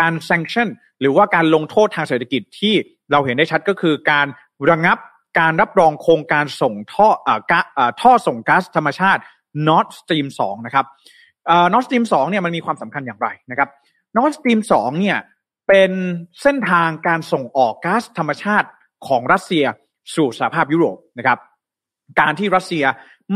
[0.00, 0.68] การ sanction
[1.00, 2.74] หรือว่าการลงโทษทางเศรษฐกิจที่
[3.12, 4.26] เราเห็นได้ชัดก็คือการ
[4.70, 4.98] ระงับ
[5.38, 7.08] การรับรองโครงการส่งท่อ
[8.00, 9.20] ท่อส่งก๊าซธรรมชาติ
[9.68, 10.84] Nord Stream 2 นะครับ
[11.72, 13.68] Nord Stream 2 เนี่ยมันมีความสำคัญอย่างไรนะครับ
[14.16, 15.18] Nord Stream 2 เนี่ย
[15.68, 15.90] เป็น
[16.42, 18.68] เส้นทางการส่งออกก๊าซธรรมชาติ
[19.08, 19.64] ของรัสเซีย
[20.14, 21.38] สู่สหภาพยุโรปนะครับ
[22.20, 22.84] การที่รัสเซีย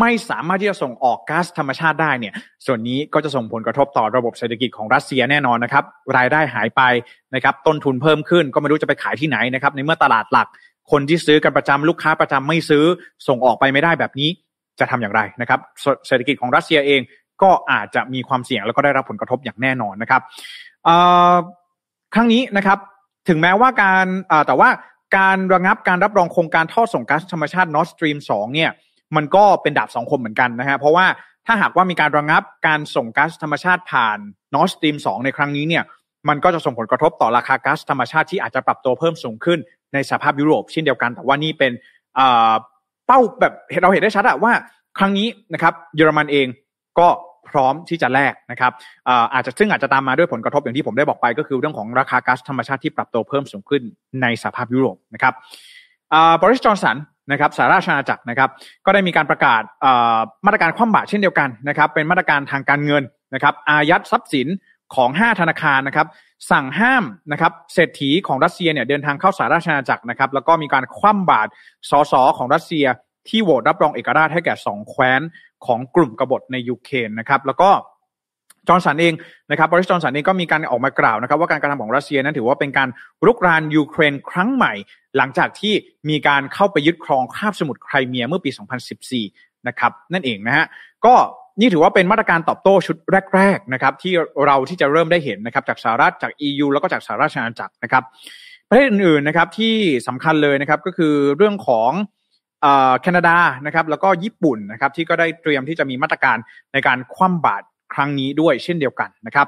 [0.00, 2.34] ไม่สามารถที่จะส่งออกก๊าซธรรมชาติได้เนี่ย
[2.66, 5.84] ส่วนนี้ก็จะส่งผลกระทบต่อระบบเศรษฐกิจของรัสเซียแน่นอนนะครับ
[6.16, 6.82] รายได้หายไป
[7.34, 10.48] นะครับ ต้นทุนเพิ่มขึ้นก็ไม่รู้จะไปขายที่ไหนนะครับ ในเมื่อตลาดหลัก
[10.90, 12.84] คนที่ซื้อกันประจำลูกค้าประจำไม่ซื้อ
[13.28, 14.28] ส่งออกไปไม่ได้แบบนี้
[14.80, 15.60] จะทำอย่างไรนะครับ
[16.06, 17.00] เศรษฐกิจของรัสเซียเอง
[17.42, 20.22] ก็อาจจะมีความเสี่ยงแล้วก็ได้รับผลกระทบอย่างแน่นอนนะครับ
[22.14, 22.78] ครั้งนี้นะครับ
[23.28, 24.06] ถึงแม้ว่าการ
[24.46, 24.68] แต่ว่า
[25.16, 28.70] การระงับการรับรองโครงการท่อส่งก๊าซธรรมชาติ Nord Stream 2 เนี่ย
[29.16, 31.06] มันก็เป็นดาบสองคมเหมือนกันนะฮะ เพราะว่า
[31.46, 34.18] ถ้าหากว่ามีการระงับการส่งก๊าซธรรมชาติผ่าน
[34.54, 35.84] Nord Stream 2 ในครั้งนี้เนี่ย
[36.28, 39.58] มันก็จะส่งผลกระทบต่อราคาก๊าซธรรมชาติที่อาจจะปรับตัวเพิ่มสูงขึ้น
[39.94, 41.72] ในสภาพยุโรปเช่นเดียวกัน แต่ว่านี่เป็น
[43.06, 43.52] เป้าแบบ
[43.82, 44.52] เราเห็นได้ชัดอะว่า
[44.98, 46.46] ครั้งนี้นะครับ เยอรมันเอง
[46.98, 47.08] ก็
[47.50, 48.72] พร้อมที่จะแลกนะครับ
[49.34, 53.82] อาจจะซึ่งอาจจะตามมาด้วยผลกระทบอย่างที่ผมได้บอกไป ก็คือเรื่องของราคาก๊าซธรรมชาติที่ปรับตัวเพิ่มสูงขึ้น
[54.22, 55.34] ในสหภาพยุโรปนะครับ
[56.40, 56.96] บริสจอนสัน
[57.32, 58.48] นะครับสาราชอาณาจักรนะครับ
[58.86, 59.62] ก็ได้มีการประกาศ
[60.46, 63.02] มาตรการคว่ำบาตรเช่นเดียวกันนะครับ เป็นมาตรการทางการเงิน
[63.34, 64.48] นะครับ อายัดทรัพย์สิน
[64.94, 66.06] ของ 5 ธนาคารนะครับ
[66.50, 71.50] สั่งห้ามนะครับเศรษฐีของรัสเซียเนี่ยเดินทางเข้าสหราชอาณาจักรนะครับ แล้วก็มีการคว่ำบาตร
[71.90, 72.86] สสของรัสเซีย
[73.28, 75.20] ที่โหวตรับรองเอกราชให้แก่สองแคว้น
[75.66, 77.70] ของกลุ่มกบฏในยูเครนนะครับแล้วก็
[78.68, 79.14] จอห์นสันเอง
[79.50, 82.88] นะครับบอริสจอร์นสันเองก็มีการออกมากล่าวนะครับว่าการกระทำของรัสเซียนั้นถือว่าเป็นการ
[83.26, 84.72] รุกรานยูเครนครั้งใหม่
[85.16, 85.74] หลังจากที่
[86.08, 88.50] มีการเข้าไปยึดครองคาบสมุทรไครเมียเมื่อปี
[89.08, 90.66] 2014 นะครับนั่นเองนะฮะ
[91.06, 91.14] ก็
[91.60, 92.96] นี่ถือว่าเป็นมาตรการตอบโต้ชุด
[93.34, 94.12] แรกๆนะครับที่
[94.46, 98.02] เราที่จะเริ่มได้เห็นนะครับจากสหรัฐจาก EU แล้วก็จากสหราชอาณาจักรนะครับ
[98.68, 99.74] ประเทศอื่นๆนะครับที่
[100.08, 101.90] สำคัญเลยนะครับก็คือเรื่องของ
[103.00, 103.36] แคนาดา
[103.66, 106.36] นะครับแล้วก็ญี่ปุ่นนะครับที่ก็ได้เตรียมที่จะมีมาตรการ
[106.72, 107.64] ในการคว่ำบาตร
[107.94, 109.46] ครั้งนี้ด้วยเช่นเดียวกันนะครับ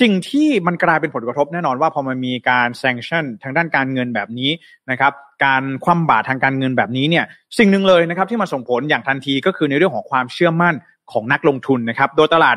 [0.00, 4.50] สิ่งที่มันกลายเป็นผลกระทบแน่นอนว่าพอมันมีการแซงชั่นทางด้านการเงินแบบนี้
[4.90, 5.12] นะครับ
[5.44, 7.24] การคว่ำบาตรทางการเงินแบบนี้เนี่ย
[7.58, 10.74] สิ่งหนึ่งเลยนะครับที่มาส่งผลอย่างทันทีก็คือในเรื่องของความเชื่อมั่น
[11.12, 12.56] ของนักลงทุนนะครับโดยตลาด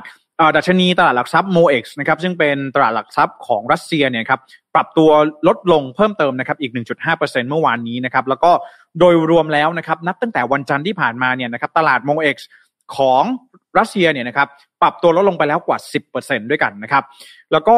[0.55, 4.39] ดัชนีตลาดหลักทรัพย์โมเอ็กซ์นะครับซึ่งเป็นตลาดหลักทรัพย์ของรัสเซียเนี่ยครับ
[4.75, 5.09] ปรับตัว
[5.47, 6.71] ลดลงเพิ่มเติมนะครับอีก
[7.11, 8.51] 1.5%เมื่อวานนี้นะครับแล้วก็
[8.99, 12.47] โดยรวมแล้วนะครับนับตั้งแต่วันจันทร์ที่ผ่านมาเนี่ยนะครับตลาดโมเอ็กซ์
[12.97, 13.23] ของ
[13.79, 14.47] รัสเซียเนี่ยนะครับ
[14.81, 15.77] ปรับตัวลดลงไปแล้วกว่า
[16.13, 17.03] 10%ด้วยกันนะครับ
[17.51, 17.77] แล้วก็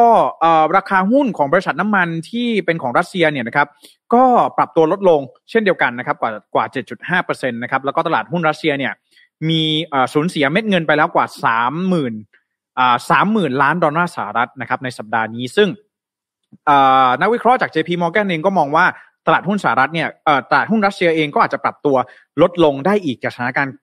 [0.76, 3.68] ราคาหุ้นของบริษัทน้ำมันที่เป็นของรัสเซียเนี่ยนะครับ
[4.14, 4.24] ก็
[4.58, 6.64] ปรับตัวลดลงเช่นเดียวกันนะครับกว่ากว่า
[7.12, 8.92] 7.5%นะครับแล้วก็ตลาดหุ้นรัสเซียเนี่ย
[9.48, 9.62] มี
[10.14, 11.26] สูญเสียเม็ดเงินไปแล้วกว่า
[11.70, 12.41] 30,000
[13.10, 15.68] สามหมื่นล้านดอลลาร์สหรัฐนะครับในสัปดาห์นี้ซึ่ง
[17.20, 18.84] นักวิเคราะห์จาก JP Morgan เองก็มองว่า
[19.26, 20.08] ตลาดหุ้นสหรัฐเนี่ย
[20.50, 21.96] ตลาดหุ้นรัสเซียเองก็อาจจะปรับตัว
[22.42, 23.74] ลดลงได้อีกจากสถานการณ์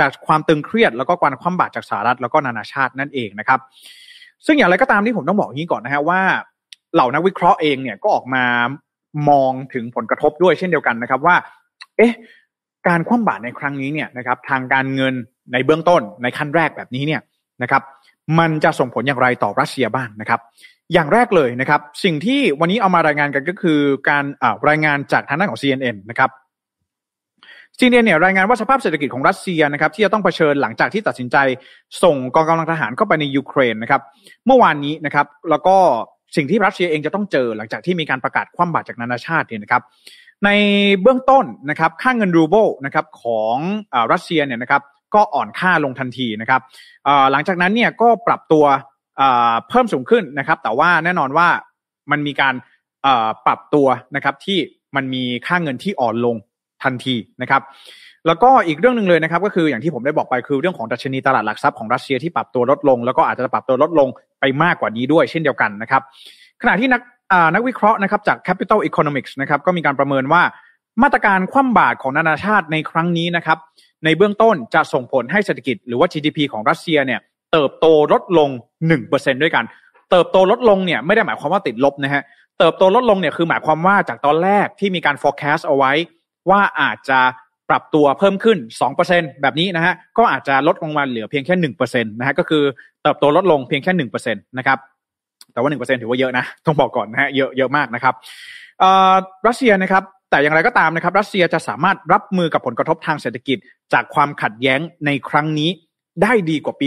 [0.00, 3.60] จากความตึงเครียดแล้วก็การคว่ำบาตรจากสหรัฐแล้วก็นานาชาตินั่นเองนะครับ
[4.46, 6.20] ซึ่งอย่างไรก็ตามที่ผมต้องบอกอย่างนี้ก่อนนะฮะว่า
[6.94, 8.44] เหล่านักวิเคราะห์เองเนี่ยก็ออกมา
[9.28, 11.36] มองถึงผลกระทบด้วยเช่นเดียวกันนะครับว่า
[11.96, 12.12] เอ๊ะ
[12.88, 15.14] การคว่ำบาตรในครั้งนี้เนี่ยนะครับ ทางการเงิน
[15.52, 17.20] ในเบื้องต้นในขั้นแรกแบบนี้เนี่ย
[17.62, 17.82] นะครับ
[18.38, 20.40] มันจะส่งผลอย่างไรต่อรัสเซียบ้างนะครับ
[20.92, 24.24] อย่างแรกเลยนะครับ สิ่งที่วันนี้เอามารายงานกันก็คือการ
[24.68, 26.30] รายงานจากทางด้านของ CNN นะครับ
[27.78, 31.36] ซีเนียเนี่ยรายงานว่าสภาพเศรษฐกิจของรัสเซียนะครับที่จะต้องเผชิญหลังจากที่ตัดสินใจ
[32.02, 34.02] ส่งกองกำลังทหารเข้าไปในยูเครนนะครับ
[34.46, 35.76] เมื่อวานนี้นะครับแล้วก็
[36.36, 39.82] สิ่งที่รัสเซียเองจะต้องเจอหลังจากที่มีการประกาศคว่ำบาตรจากนานาชาติเนี่ยนะครับ
[40.44, 40.50] ใน
[41.02, 43.56] เบื้องต้นนะครับค่างเงินรูเบิลนะครับของ
[44.12, 44.82] รัสเซียเนี่ยนะครับ
[45.14, 46.60] ก็อ่อนค่าลงทันทีนะครับ
[47.32, 48.64] หลังจากนั้นเนี่ยก็ปรับตัว
[49.68, 51.48] เพิ่มสูงขึ้นนะครับ แต่ว่าแน่นอนว่า
[52.10, 52.54] มันมีการ
[53.46, 54.58] ปรับตัวนะครับที่
[54.96, 56.36] มันมีค่าเงินที่อ่อนลง
[56.82, 57.62] ทันทีนะครับ
[58.26, 64.08] แล้วก็อีกเรื่องหนึ่งเลยนะครับก็คืออย่างที่ผมได้บอกไปคือเรื่องของดัชนีตลาดหลักทรัพย์ของรัสเซียที่ปรับตัวลดลง แล้วก็อาจจะปรับตัวลดลง
[64.40, 66.02] ไปมากกว่านี้ด้วยเช่นเดียวกันนะครับ
[66.62, 67.02] ขณะที่นัก
[67.54, 70.42] นักวิเคราะห์นะครับจาก Capital Economics นะครับก็มีการประเมินว่า
[71.02, 73.58] มาตรการคว่ำบาตรของนานาชาติในครั้งนี้นะครับ
[74.04, 77.20] ในเบื้องต้นจะส่งผลให้เศรษฐกิจหรือว่า GDP ของรัสเซียเนี่ย
[77.52, 78.48] เติบโตลดลง
[78.96, 79.64] 1%ด้วยกัน
[80.10, 82.22] เติบโตลดลงเนี่ยไม่ได้หมายความว่าติดลบนะฮะ
[82.58, 85.92] เติบโตลดลงเนี่ยคือหมายความว่าจากตอนแรกที่มีการ forecast เอาไว้
[86.50, 87.20] ว่าอาจจะ
[87.68, 88.58] ปรับตัวเพิ่มขึ้น
[89.00, 92.62] 2%แบบนี้นะฮะก็อาจจะลดลงมาเหลือเพียงแค่1%นะฮะก็คือ
[93.02, 94.78] เติบโตลดลงเพียงแค่1%นะครับ
[95.52, 98.14] แต่ว่า 1%ถือว่าเยอะนะต้องบอกก่อนนะฮะเยอะเยอะมากนะครับ
[99.46, 103.58] รัสเซียนะครับ แต่อย่างไรก็ตามนะครับ รัสเซียจะสามารถรับมือกับผลกระทบทางเศรษฐกิจ
[103.92, 105.70] จากความขัดแย้งในครั้งนี้
[106.22, 106.86] ได้ดีกว่าปี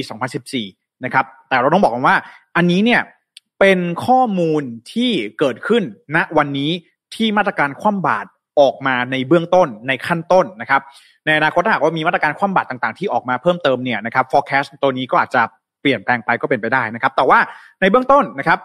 [0.52, 2.16] 2014 นะครับ แต่เราต้องบอกกันว่า
[2.56, 3.02] อันนี้เนี่ย
[3.60, 5.84] เป็นข้อมูลที่เกิดขึ้น
[6.16, 6.72] ณวันนี้
[7.16, 8.28] ที่มาตรการคว่ำบาตร
[8.60, 10.82] ออกมาในเบื้องต้นในขั้นต้นนะครับ
[11.26, 15.42] ในอนาคตถ้าหากว่ามีมาตรการคว่ำบาตรต่างๆ ที่ออกมาเพิ่มเติมเนี่ยนะครับ forecast ตัวนี้ก็อาจจะ
[15.82, 17.40] เปลี่ยนแปลงไปก็เป็นไปได้นะครับ แต่ว่า
[17.82, 18.60] ในเบื้องต้นนะครับ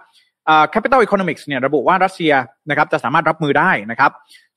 [0.74, 2.32] capital economics เนี่ยระบุว่ารัสเซีย
[2.70, 4.12] นะครับจะสามารถรับมือได้นะครับ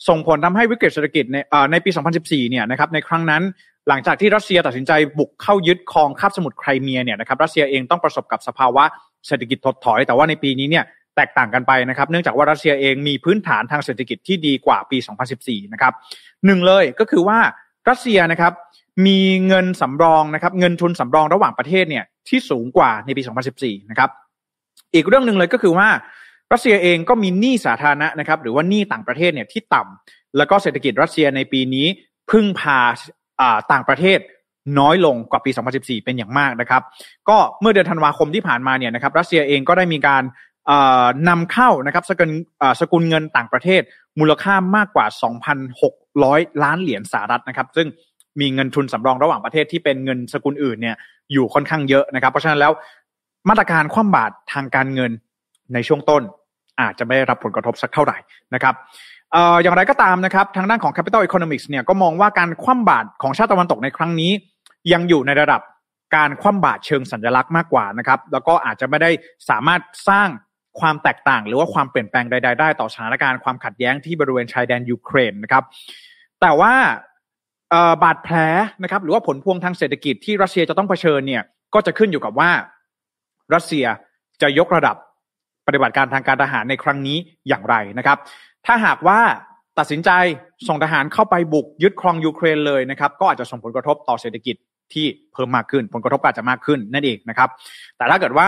[0.07, 1.37] ส่งผลทำให้วิกฤตเศรษฐกิจใน
[1.71, 1.89] ในปี
[2.21, 3.43] 2014 เนี่ยนะครับในครั้งนั้น
[3.87, 8.83] หลังจากที่รัสเซียตัดสินใจบุกเข้ายึดครองคาบสมุทรไครเมียเนี่ยนะครับรัสเซียเองต้องประสบกับสภาวะ
[9.27, 10.83] เศรษฐกิจถดถอย แต่ว่าในปีนี้เนี่ย
[11.15, 14.97] แตกต่างกันไปนะครับ เนื่องจากว่ารัสเซียเองมีพื้นฐานทางเศรษฐกิจที่ดีกว่าปี
[15.35, 15.93] 2014 นะครับ
[16.45, 17.39] หนึ่งเลยก็คือว่า
[17.89, 18.53] รัสเซียนะครับ
[19.07, 23.21] มีเงินสำรองนะครับเงินทุนสำรองระหว่างประเทศเนี่ยที่สูงกว่าในปี
[23.55, 24.09] 2014 นะครับ
[24.93, 25.89] อีกเรื่องหนึ่งเลยก็คือว่า
[26.51, 31.87] รัสเซียเองก็มีหนี้สาธารณะนะครับ หรือว่าหนี้ต่างประเทศเนี่ยที่ต่ำแล้วก็เศรษฐกิจรัสเซียในปีนี้
[32.31, 32.79] พึ่งพา
[33.71, 34.19] ต่างประเทศ
[34.79, 36.81] น้อยลงกว่าปี 2014 เป็นอย่างมากนะครับ
[37.29, 40.23] ก็เมื่อเดือนธันวาคมที่ผ่านมาเนี่ยนะครับรัสเซียเองก็ได้มีการ
[41.29, 42.31] นำเข้านะครับสกุล
[42.79, 43.81] สกุลเงินต่างประเทศ
[44.19, 45.05] มูลค่ามากกว่า
[45.85, 47.87] 2,600 ล้านเหรียญสหรัฐนะครับ ซึ่ง
[48.39, 50.95] มีเงินทุนสำรองระหว่างประเทศที่เป็นเงินสกุลอื่นเนี่ย
[51.31, 52.71] อยู่ค่อนข้างเยอะนะครับ เพราะฉะนั้นแล้ว
[53.49, 55.11] มาตรการคว่ำบาตรทางการเงิน
[55.73, 56.23] ในช่วงต้น
[56.81, 58.17] อาจจะไม่ได้รับผลกระทบสักเท่าไหร่
[58.53, 58.75] นะครับ
[59.31, 64.31] เอ่ออย่างไรก็ตามนะครับ ทางด้านของ Capital Economics เนี่ยก็มองว่าการคว่ำบาตรของชาติตะวันตกในครั้งนี้
[64.93, 65.61] ยังอยู่ในระดับ
[66.15, 69.11] การคว่ำบาตรเชิงสัญลักษณ์มากกว่านะครับ แล้วก็อาจจะไม่ได้
[69.49, 70.27] สามารถสร้าง
[70.79, 75.63] ความแตกต่างหรือว่าความเปลี่ยนแปลงใด ๆ ได้ต่อสถานการณ์ความขัดแย้งที่บริเวณชายแดนยูเครนนะครับ
[76.41, 76.73] แต่ว่า
[78.03, 78.35] บาดแผล
[78.83, 82.51] นะครับ หรือว่าผลพวงทางเศรษฐกิจที่รัสเซียจะต้องเผชิญเนี่ย ก็จะขึ้นอยู่กับว่า
[83.53, 83.85] รัสเซีย
[84.41, 84.95] จะยกระดับ
[85.67, 88.17] ปฏิบัติการทางการทหารในครั้งนี้อย่างไรนะครับ
[88.65, 89.19] ถ้าหากว่า
[89.79, 90.09] ตัดสินใจ
[90.67, 94.55] ส่งทหารเข้าไปบุกยึดครองยูเครนเลยนะครับ ก็อาจจะส่งผลกระทบต่อเศรษฐกิจ
[94.93, 97.49] ที่เพิ่มมากขึ้น ผลกระทบอาจจะมากขึ้นนั่นเองนะครับ
[97.97, 98.47] แต่ถ้าเกิดว่า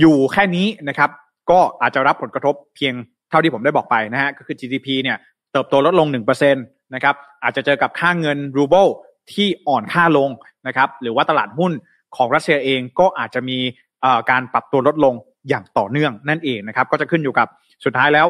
[0.00, 1.10] อยู่แค่นี้นะครับ
[1.50, 2.94] ก็อาจจะรับผลกระทบเพียง
[3.30, 5.16] เท่าที่ผมได้บอกไปนะฮะก็คือ GDP เนี่ย
[5.52, 8.86] เติบโตลดลง 1%นะครับอาจจะเจอกับค่าเงินรูเบิล
[9.32, 10.30] ที่อ่อนค่าลง
[10.66, 11.72] นะครับหรือว่าตลาดหุ้น
[12.16, 13.58] ของรัสเซียเองก็อาจจะมี
[14.30, 15.14] การปรับตัวลดลง
[15.48, 17.48] อย่างต่อเนื่องนั่นเองนะครับ ก็จะขึ้นอยู่กับ
[17.84, 18.26] สุดท้ายแล้ว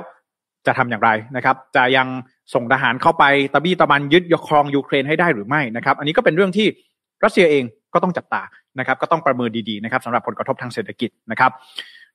[0.67, 2.07] จะทำอย่างไรนะครับ จะยัง
[2.55, 6.67] ส่งทหารเข้าไปตะบี้ตะบันยึดครองยูเครนให้ได้หรือไม่นะครับ อันนี้ก็เป็นเรื่องที่
[7.25, 8.43] รัสเซียเองก็ต้องจับตา
[8.79, 11.51] นะครับ ก็ต้องประเมินดีๆนะครับสำหรับผลกระทบทางเศรษฐกิจนะครับ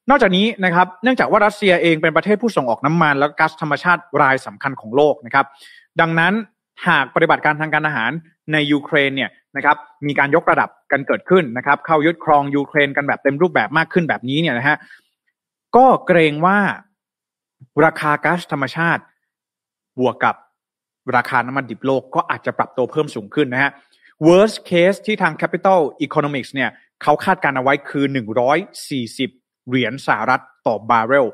[0.10, 5.46] นอกจากนี้นะครับเนื่องจากว่ารัสเซียเองเป็นประเทศผู้ส่งออกน้ำมัน และก๊าซธรรมชาติรายสำคัญของโลกนะครับ
[6.02, 6.34] ดังนั้น
[6.88, 8.12] หากปฏิบัติการทางการทหาร
[8.54, 14.78] ในยูเครนเนี่ยนะครับมีการยกระดับกันเกิดขึ้นนะครับ เข้ายึดครองยูเครนกันแบบเต็มรูปแบบมากขึ้นแบบนี้เนี่ยนะฮะ
[15.76, 16.58] ก็เกรงว่า
[17.86, 19.04] ราคาก๊าซธรรมชาติ
[20.00, 20.36] บวกกับ
[21.16, 23.72] ราคาน้ำมันดิบโลกก็อาจจะปรับตัวเพิ่มสูงขึ้นนะฮะ
[24.28, 26.70] worst case ที่ทาง Capital Economics เนี่ย
[27.04, 28.06] เขาคาดการเอาไว้คือ
[28.88, 31.28] 140 เหรียญสหรัฐต่อบาร์เรล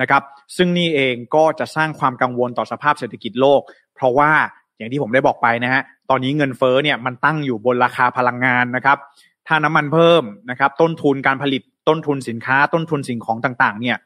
[0.00, 0.22] นะครับ
[0.56, 3.60] ซึ่งนี่เองก็จะสร้างความกังวลต่อสภาพเศรษฐกิจโลก
[3.94, 4.32] เพราะว่า
[4.80, 8.98] อย่างที่ผมได้บอกไปนะฮะตอนนี้เงินเฟ้อเนี่ยมันตั้งอยู่บนราคาพลังงานนะครับ
[9.46, 13.96] ถ้าน้ำมันเพิ่มนะครับ ต้นทุนการผลิตต้นทุนสินค้า ต้นทุนสิ่งของต่างๆ เนี่ย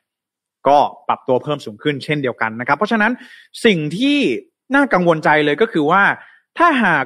[0.68, 3.12] ก็ปรับตัวเพิ่มสูงขึ้นเช่นเดียวกันนะครับ เพราะฉะนั้น
[3.64, 4.18] สิ่งที่
[4.74, 6.02] น่ากังวลใจเลยก็คือว่า
[6.58, 7.04] ถ้าหาก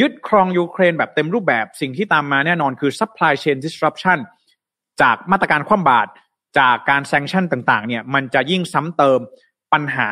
[0.00, 4.18] ยึดครองยูเครนแบบเต็มรูปแบบสิ่งที่ตามมาแน่นอนคือ supply chain disruption
[5.00, 6.10] จากมาตรการคว่ำบาตร
[6.58, 9.20] จากการแซงชั่นต่างๆ เนี่ย มันจะยิ่งซ้ำเติม
[9.72, 10.08] ปัญหา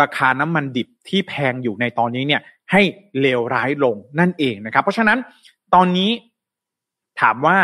[0.00, 2.82] ราคาน้ำมันดิบที่แพงอยู่ในตอนนี้เนี่ยให้
[3.20, 5.18] เลวร้ายลงนั่นเองนะครับ เพราะฉะนั้น
[5.74, 6.10] ตอนนี้
[7.20, 7.56] ถามว่า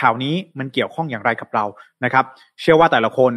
[0.00, 1.64] ข่าวนี้มันเกี่ยวข้องอย่างไรกับเรา
[2.04, 2.24] นะครับ
[2.60, 3.32] เชื่อว่าแต่ละคน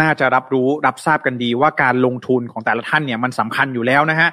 [0.00, 4.28] น่าจะรับรู้รับทราบกันดีว่าการลงทุนของแต่ละท่านเนี่ยมันสำคัญอยู่แล้วนะฮะ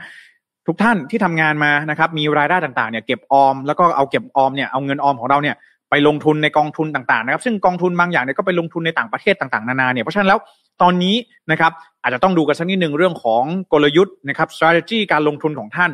[0.67, 5.55] ทุกท่านที่ทำงานมานะครับมีรายได้ต่างๆเนี่ยเก็บออมแล้วก็เอาเก็บออมเนี่ยเอาเงินออมของเราเนี่ย
[5.89, 10.39] ไปลงทุนในกองทุนต่างๆนะครับ ซึ่งกองทุนบางอย่างเนี่ยก็ไปลงทุนในต่างประเทศต่างๆนานาเนี่ยเพราะฉะนั้นแล้ว
[10.81, 11.15] ตอนนี้
[11.51, 15.91] นะครับอาจจะต้องดูกันสักนิดหนึ่งเรื่องของกลยุทธ์นะครับ strategy การลงทุนของท่าน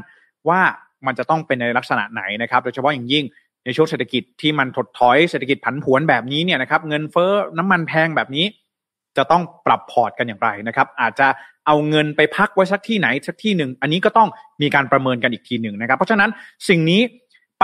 [0.50, 0.62] ว่า
[1.06, 3.26] มันจะต้องเป็นในลักษณะไหนนะครับ โดยเฉพาะอย่างยิ่ง
[3.66, 8.46] ในช่วงเศรษฐกิจที่มันถดถอยเศรษฐกิจผันผวนแบบนี้เนี่ยนะครับ เงินเฟ้อน้ำมันแพงแบบนี้
[9.18, 11.28] จะต้องปรับพอร์ตกันอย่างไรนะครับ อาจจะ
[11.68, 14.30] เอาเงินไปพักไว้สักที่ไหนสักที่หนึ่ง อันนี้ก็ต้อง
[14.62, 16.30] มีการประเมินกันอีกทีหนึ่งนะครับ เพราะฉะนั้น
[16.70, 17.02] สิ่งนี้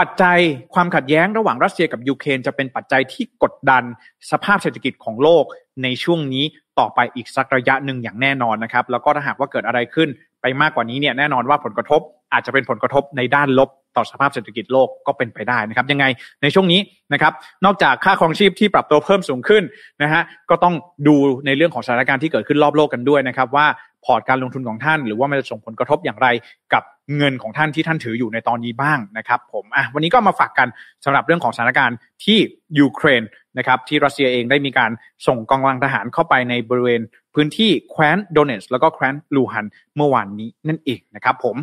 [0.00, 0.38] ปัจจัย
[0.74, 3.82] ความขัดแย้งระหว่างรัสเซียกับยูเครนจะเป็นปัจจัยที่กดดัน
[4.30, 5.44] สภาพเศรษฐกิจของโลก
[5.82, 6.44] ในช่วงนี้
[6.78, 10.08] ต่อไปอีกสักระยะหนึ่งอย่างแน่นอนนะครับ แล้วก็ถ้าหากว่าเกิดอะไรขึ้น
[10.42, 12.00] ไปมากกว่านี้เนี่ยแน่นอนว่าผลกระทบ
[12.32, 16.04] อาจจะเป็นผลกระทบในด้านลบต่อสภาพเศรษฐกิจโลกก็เป็นไปได้นะครับ ยังไง
[16.42, 16.80] ในช่วงนี้
[17.12, 17.32] นะครับ
[17.64, 19.62] นอกจากค่าครองชีพที่ปรับตัวเพิ่มสูงขึ้น
[20.02, 20.74] นะฮะก็ต้อง
[21.06, 23.66] ดูในเรื่องของสถานการณ์ที่เกิดขึ้นรอบโลกกันด้วยนะครับ ว่า
[24.04, 26.28] พอร์ตการลงทุนของท่าน หรือว่ามันจะส่งผลกระทบอย่างไร
[26.72, 26.82] กับ
[27.16, 30.68] เงินของท่านที่ท่านถืออยู่ในตอนนี้บ้างนะครับผมอะวันนี้ก็มาฝากกัน
[31.04, 32.38] สำหรับเรื่องของสถานการณ์ที่
[32.78, 33.22] ยูเครน
[33.58, 34.90] นะครับที่รัสเซียเองได้มีการ
[35.26, 37.00] ส่งกองกำลังทหารเข้าไปในบริเวณ
[37.34, 41.56] พื้นที่แคว้นโดเนสแล้วก็แคว้นลูฮันเมื่อวานนี้นั่นเองนะครับผม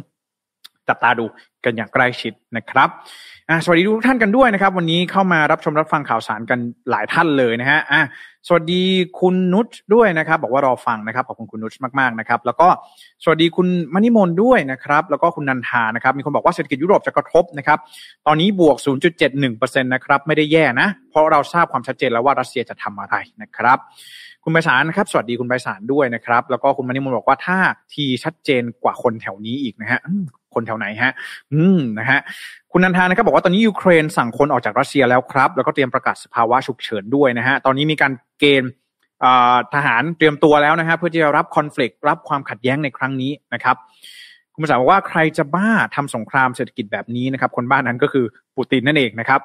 [0.89, 1.25] จับตาดู
[1.65, 2.89] กันอย่างใกล้ชิดนะครับ
[3.63, 8.01] สวัสดีทุกท่านกันด้วยนะครับ วันนี้เข้ามารับชมรับฟังข่าวสารกันหลายท่านเลยนะฮะอะ
[8.47, 8.83] สวัสดี
[9.19, 12.67] คุณนุชด้วยนะครับ บอกว่ารอฟังนะครับขอบคุณคุณนุชมากๆนะครับ แล้วก็
[13.23, 17.79] สวัสดีคุณมณิมนด้วยนะครับ แล้วก็คุณนันทานะครับ มีคนบอกว่าเศรษฐกิจยุโรปจะกระทบนะครับ
[18.27, 18.77] ตอนนี้บวก
[19.33, 23.77] 0.71%นะครับไม่ได้แย่นะ เพราะเราทราบความชัดเจนแล้วว่ารัสเซียจะทำอะไรนะครับ
[24.43, 27.57] คุณไพศาลนะครับ สวัสดีคุณไพศาลด้วยนะครับ แล้วก็คุณมณิมนบอกว่าถ้า
[27.93, 29.99] ทีชัดเจนกว่าคนแถวนี้อีกนะฮะ
[30.53, 31.11] คนแถวไหนฮะ
[31.53, 32.19] อืมนะฮะ
[32.71, 38.71] คุณนันทานะครับบอกว่าตอนนี้ยูเครนสั่งคนออกจากรัสเซียแล้วครับ แล้วก็เตรียมประกาศสภาวะฉุกเฉินด้วยนะฮะตอนนี้มีการเกณฑ์
[39.73, 43.75] ทหารเตรียมตัวแล้วนะฮะเพื่อที่จะรับคอน FLICT รับความขัดแย้งในครั้งนี้นะครับ
[44.53, 49.41] คุณภาษาบอกว่าใครจะบ้าทำสงครามเศรษฐกิจแบบนี้นะครับ คนบ้านนั้นก็คือปูตินนั่นเองนะครับ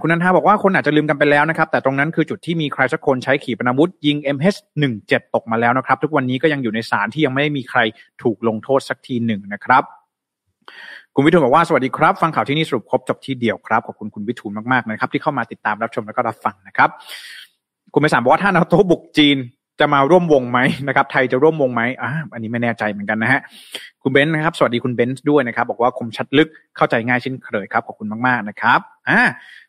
[0.00, 7.80] คุณนันทาบอกว่าคนอาจจะลืมกันไปแล้วนะครับ แต่ตรงนั้นคือจุดที่มีใครสักคนใช้ขีปนาวุธยิง MH17 ตกมาแล้วนะครับ ทุกวันนี้ก็ยังอยู่ในสารที่ยังไม่ได้มีใคร
[8.22, 9.82] ถูกลงโทษสักทีหนึ่งนะครับ
[11.14, 16.88] คุณวิทูลบอกว่าสวัสดีครับ ฟังข่าวที่นี่สรุปครบจบที่เดียวครับ ขอบคุณคุณวิทูลมากๆนะครับ ที่เข้ามาติดตามรับชมแล้วก็รับฟังนะครับ
[17.92, 19.36] คุณไปสามบอกว่าถ้านาโตบุกจีน
[19.80, 23.40] จะมาร่วมวงไหมนะครับ ไทยจะร่วมวงไหมอ่าอันนี้ไม่แน่ใจเหมือนกันนะฮะ
[24.02, 29.20] คุณเบนซ์นะครับ สวัสดีคุณเบนซ์ด้วยนะครับ บอกว่าคมชัดลึกเข้าใจง่ายเช่นเคยครับขอบคุณมากๆนะครับอ่า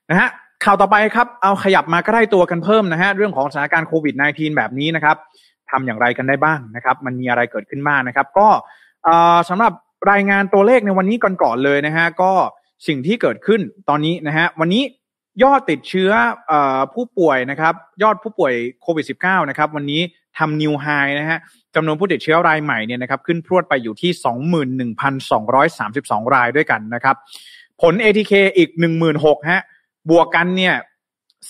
[0.10, 0.30] นะฮะ
[0.66, 5.18] ข่าวต่อไปครับเอาขยับมาใกล้ตัวกันเพิ่มนะฮะเรื่องของสถานการณ์โควิด -19 แบบนี้นะครับ
[5.72, 8.48] ทำอย่างไรกันได้บ้างนะครับ มันมีอะไรเกิดขึ้นบ้างนะครับ ก็
[9.50, 9.74] สำหรับ
[10.12, 12.32] รายงานตัวเลขในวันนี้ก่อนๆเลยนะฮะก็
[12.88, 14.84] สิ่งที่เกิดขึ้นตอนนี้นะฮะวันนี้
[15.44, 16.12] ยอดติดเชื้อ
[16.52, 16.54] อ
[16.94, 20.02] ผู้ป่วยนะครับ ยอดผู้ป่วยโควิด -19 นะครับ วันนี้
[20.38, 20.88] ทำนิวไฮ
[21.20, 21.38] นะฮะ
[21.76, 24.12] จำนวนผู้ติดเชื้อรายใหม่เนี่ยนะครับขึ้นพรวดไปอยู่ที่
[25.04, 27.16] 21,232 รายด้วยกันนะครับ
[27.82, 28.70] ผล ATK อีก
[29.10, 29.62] 16,000ฮะ
[30.10, 30.76] บวกกันเนี่ย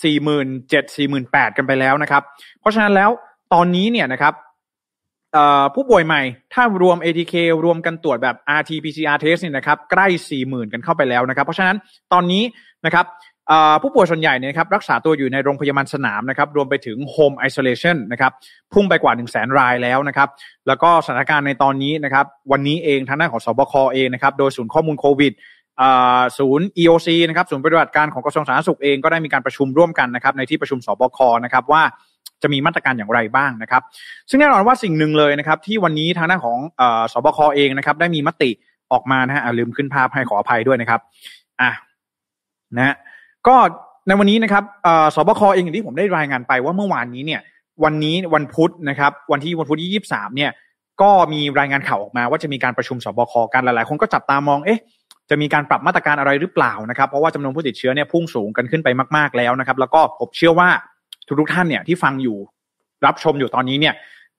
[0.04, 2.22] 47,000 48,000 กันไปแล้วนะครับ
[2.60, 3.10] เพราะฉะนั้นแล้ว
[3.54, 4.34] ตอนนี้เนี่ยนะครับ
[5.74, 6.22] ผู้ป่วยใหม่
[6.54, 10.06] ถ้ารวม ATK รวมกันตรวจแบบ RT-PCR test เนี่ยนะครับใกล้
[10.40, 11.76] 40,000 กันเข้าไปแล้วนะครับ เพราะฉะนั้น
[12.12, 12.42] ตอนนี้
[12.86, 13.06] นะครับ
[13.82, 18.32] ผู้ป่วยส่วนใหญ่เนี่ยครับรักษาตัวอยู่ในโรงพยาบาลสนามนะครับรวมไปถึง Home Isolation นะครับ
[18.72, 20.28] พุ่งไปกว่า 1 0 0 0 0แสนรายแล้วนะครับ
[20.66, 25.32] แล้วก็สถานการณ์ในตอนนี้นะครับวันนี้เองทางด้านของสบคเองนะครับโดยศูนย์ข้อมูลโควิด
[26.38, 31.82] ศูนย์ EOC นะครับศูนย์ปฏิบัติการของกระทรวงสาธารณสุขเองก็ได้มีการประชุมร่วมกันนะครับในที่ประชุมสบคนะครับว่า
[32.42, 33.82] จะมีมาตรการอย่างไรบ้างนะครับ
[34.30, 36.58] ซึ่งแน่นอนว่าสิ่งหนึ่งเลยนะครับที่วันนี้ทางด้านของ
[37.12, 38.50] สบคเองนะครับ ได้มีมติ
[38.92, 41.00] ออกมานะฮะลืมขึ้นภาพให้ขออภัยด้วยนะครับ
[41.60, 41.70] อะ
[42.76, 42.94] นะฮะ
[43.46, 43.56] ก็
[44.06, 44.64] ในวันนี้นะครับ
[45.14, 47.40] สบคเองอย่างที่ผมได้รายงานไปว่าเมื่อวานนี้เนี่ย
[47.84, 50.50] วันนี้วันพุธนะครับ วันที่วันพุธที่ยี่สามเนี่ย
[51.02, 54.80] ก็มีรายงานข่าวออกมาว่าจะมีการประชุมสบคกันหลายๆ คนก็จับตามองเอ๊ะ
[55.30, 60.68] จะมีการปรับมาตรการอะไรหรือเปล่านะครับ เพราะว่าจำนวนผู้ติดเชื้อเนี่ยพุ่งสูงกันขึ้นไปมาก ๆแล้วนะครับ แล้วก็ผมเชื่อว่า
[61.40, 62.38] ทุกท่านเนี่ยที่ฟังอยู่
[63.06, 63.94] รับชมอยู่ตอนนี้เนี่ย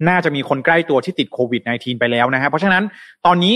[0.10, 2.84] น่าจะมีคนใกล้ตัวที่ติดโควิด -19 ไปแล้วนะฮะเพราะฉะนั้น
[3.26, 3.54] ตอนนี้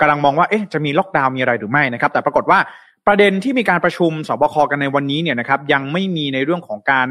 [0.00, 2.58] กำลังมองว่าเอ๊ะจะมีล็อกดาวน์มีอะไรหรือไม่นะครับ แต่ปรากฏว่า
[3.06, 7.08] ประเด็นที่มีการประชุมสบคกันในวันนี้เนี่ยนะครับยังไม่มีในเรื่องของการ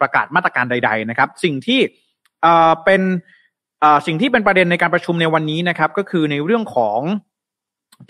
[0.00, 1.80] ประกาศมาตรการใด ๆนะครับ สิ่งที่
[2.84, 3.02] เป็น
[4.06, 7.00] สิ่งที่เป็นประเด็นในการประชุมในวันนี้นะครับ ก็คือในเรื่องของ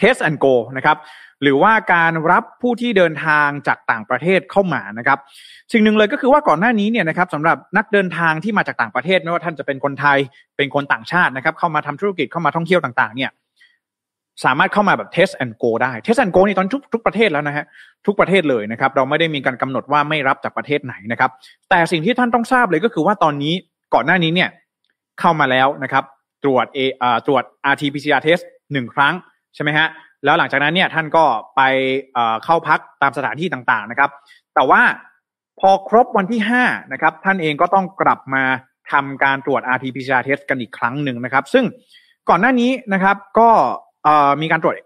[0.01, 0.97] test and go นะครับ
[1.42, 5.18] หรือว่าการรับผู้ที่เดินทางจากต่างประเทศเข้ามานะครับ
[5.72, 10.18] สิ่งหนึ่งเลยก็คือว่าก่อนหน้านี้เนี่ยนะครับสำหรับนักเดินทางที่มาจากต่างประเทศไม่ว่าท่านจะเป็นคนไทย
[10.57, 13.31] เป็นคนต่างชาตินะครับ เข้ามาทำธุรกิจเข้ามาท่องเที่ยวต่างๆ เนี่ย
[14.44, 17.64] สามารถเข้ามาแบบ test and go ได้ test and go นี่ตอนทุกทุกประเทศแล้วนะฮะ
[18.07, 21.31] ทุกประเทศเลยนะครับ เราไม่ได้มีการกำหนดว่าไม่รับจากประเทศไหนนะครับ
[21.70, 23.55] แต่สิ่งที่ท่านต้องทราบเลยก็คือว่าตอนนี้
[23.94, 24.50] ก่อนหน้านี้เนี่ย
[25.20, 26.05] เข้ามาแล้วนะครับ
[26.44, 26.79] ตรวจเอ
[27.26, 29.14] ตรวจ rt-pcr test หนึ่งครั้ง
[29.54, 29.88] ใช่ไหมฮะ
[30.24, 31.24] แล้วหลังจากนั้นเนี่ยท่านก็
[31.56, 31.62] ไป
[32.44, 34.10] เข้าพักตามสถานที่ต่างๆนะครับ
[34.54, 34.82] แต่ว่า
[35.60, 38.44] พอครบวันที่ห้านะครับท่านเองก็ต้องกลับมา
[38.92, 41.64] ทำการตรวจ rt-pcr test กันอีกครั้งหนึ่งนะครับ ซึ่ง
[42.28, 43.48] ก่อนหน้านี้นะครับก็
[44.42, 44.76] มีการตรวจ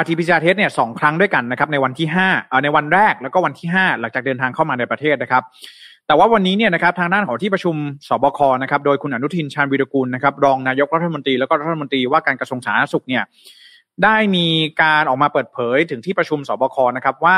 [0.00, 2.28] rt-pcr test เนี่ยสองครั้งด้วยกันนะครับ ในวันที่ห้า
[2.64, 5.42] ในวันแรกแล้วก็วันที่ห้าหลังจากเดินทางเข้ามาในประเทศนะครับ
[6.06, 7.74] แต่ว่าวันนี้เนี่ยนะครับทางด้านของที่ประชุม
[8.08, 13.22] สบคนะครับ โดยคุณอนุทินชาญวิรุกุลนะครับรองนายกรัฐมนตรีแล้วก็รัฐมนตรีว่าการกระทรวงสาธารณสุขเนี่ย
[14.04, 14.46] ได้มี
[14.82, 17.36] การออกมาเปิดเผยถึงที่ประชุมสบคนะครับว่า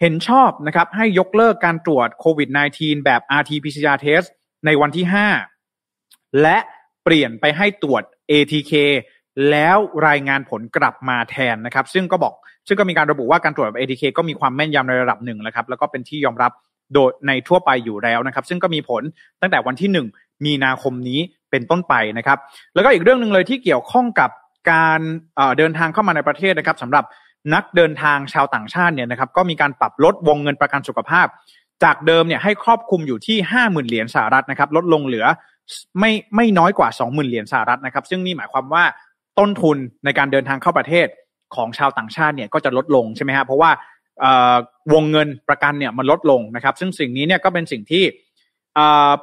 [0.00, 4.26] เห็นชอบนะครับให้ยกเลิกการตรวจโควิด -19 แบบ rt-pcr test
[4.66, 5.06] ในวันที่
[5.72, 6.58] 5 และ
[7.04, 8.72] เปลี่ยนไปให้ตรวจ ATK
[9.50, 9.76] แล้ว
[10.08, 12.34] รายงานผลกลับมาแทนนะครับ ซึ่งก็บอก
[12.66, 16.52] ซึ่งก็มีการระบุว่าการตรวจแบบ ATK ก็มีความแม่นยำในระดับหนึ่งแล้วครับแล้วก็เป็นที่ยอมรับ
[16.94, 19.02] โดยในทั่วไปอยู่แล้วนะครับ ซึ่งก็มีผล
[19.40, 22.38] ตั้งแต่วันที่ 1 มีนาคมนี้เป็นต้นไปนะครับ
[22.74, 24.30] แล้วก็อีกเรื่องหนึ่งเลยที่เกี่ยวข้องกับ
[24.70, 25.00] การ
[25.58, 27.04] เดินทางเข้ามาในประเทศนะครับสำหรับ
[27.54, 31.26] นักเดินทางชาวต่างชาติเนี่ยนะครับก็มีการปรับลดวงเงินประกันสุขภาพ
[31.84, 35.26] จากเดิมเนี่ยให้ครอบคลุมอยู่ที่ห้าหมื่นเหรียญสหรัฐนะครับลดลงเหลือ
[36.00, 38.84] ไม่ไม่น้อยกว่าสองหมื่นเหรียญสหรัฐนะครับ ซึ่งนี่หมายความว่า
[39.38, 41.06] ต้นทุนในการเดินทางเข้าประเทศ
[41.54, 43.70] ของชาวต่างชาติเนี่ยก็จะลดลงใช่ไหมฮะเพราะว่า
[44.92, 48.04] วงเงินประกันเนี่ยมันลดลงนะครับ ซึ่งสิ่งนี้เนี่ยก็เป็นสิ่งที่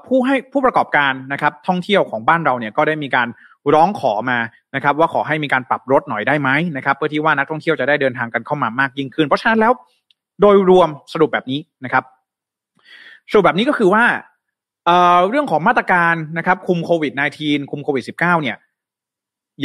[0.08, 3.27] ผู้ให้ผู้ประกอบการนะครับท่องเที่ยวของบ้านเราเนี่ยก็ได้มีการ
[3.74, 4.39] ร้องขอมา
[4.76, 9.74] นะครับว่าขอให้มีการปรับลดหน่อยได้ไหมนะครับเพื่อที่ว่านักท่องเที่ยวจะได้เดินทางกันเข้ามามากยิ่งขึ้น เพราะฉะนั้นแล้ว
[10.41, 12.04] โดยรวมสรุปแบบนี้นะครับ
[13.32, 14.04] สรุปแบบนี้ก็คือว่า
[14.86, 18.58] เเรื่องของมาตรการนะครับ คุมโควิด -19 คุมโควิด -19 เนี่ย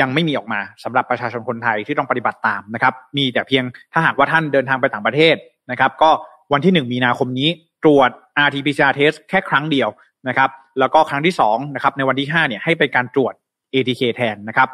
[0.00, 5.36] ยังไม่มีออกมาสำหรับประชาชนคนไทยที่ต้องปฏิบัติตามนะครับ มีแต่เพียงถ้าหากว่าท่านเดินทางไปต่างประเทศ
[5.70, 6.10] นะครับ ก็
[6.52, 7.48] วันที่หนึ่งมีนาคมนี้
[7.84, 8.10] ตรวจ
[8.46, 9.88] rt-pcr test แค่ครั้งเดียว
[10.28, 13.34] นะครับ แล้วก็ครั้งที่สองนะครับในวันที่ห้าเนี่ยให้เป็นการตรวจ
[13.74, 14.68] ATK แทนนะครับ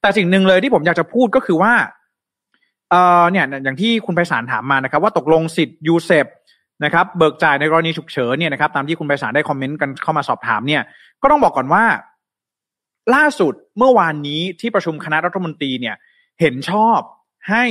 [0.00, 1.72] แต่สิ่งหนึ่งเลยที่ผมอยากจะพูดก็คือว่า
[2.90, 6.26] เออเนี่ยอย่างที่คุณไพศาลถามมานะครับ ว่าตกลงสิทธิ์ยูเซฟ
[6.84, 10.82] นะครับเบิกจ่ายในกรณีฉุกเฉินเนี่ยนะครับตามที่คุณไพศาลได้คอมเมนต์กันเข้ามาสอบถามเนี่ย
[11.22, 11.84] ก็ต้องบอกก่อนว่า
[13.14, 15.96] ล่าสุดเมื่อวานนี้ที่ประชุมคณะรัฐมนตรีเนี่ย
[16.40, 16.98] เห็นชอบ
[17.50, 17.64] ให้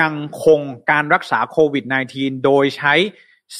[0.00, 2.94] ยังคงการรักษาโควิด -19 โดยใช้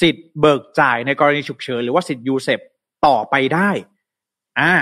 [0.00, 2.60] สิทธิ์เบิกจ่ายในกรณีฉุกเฉินหรือว่าสิทธิ์ยูเซป
[3.06, 3.70] ต่อไปได้
[4.60, 4.74] อ่า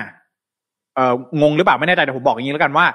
[1.43, 2.87] งงหรือเปล่าไม่แน่ใจแต่ผมบอกอย่างนี้แล้วกันว่า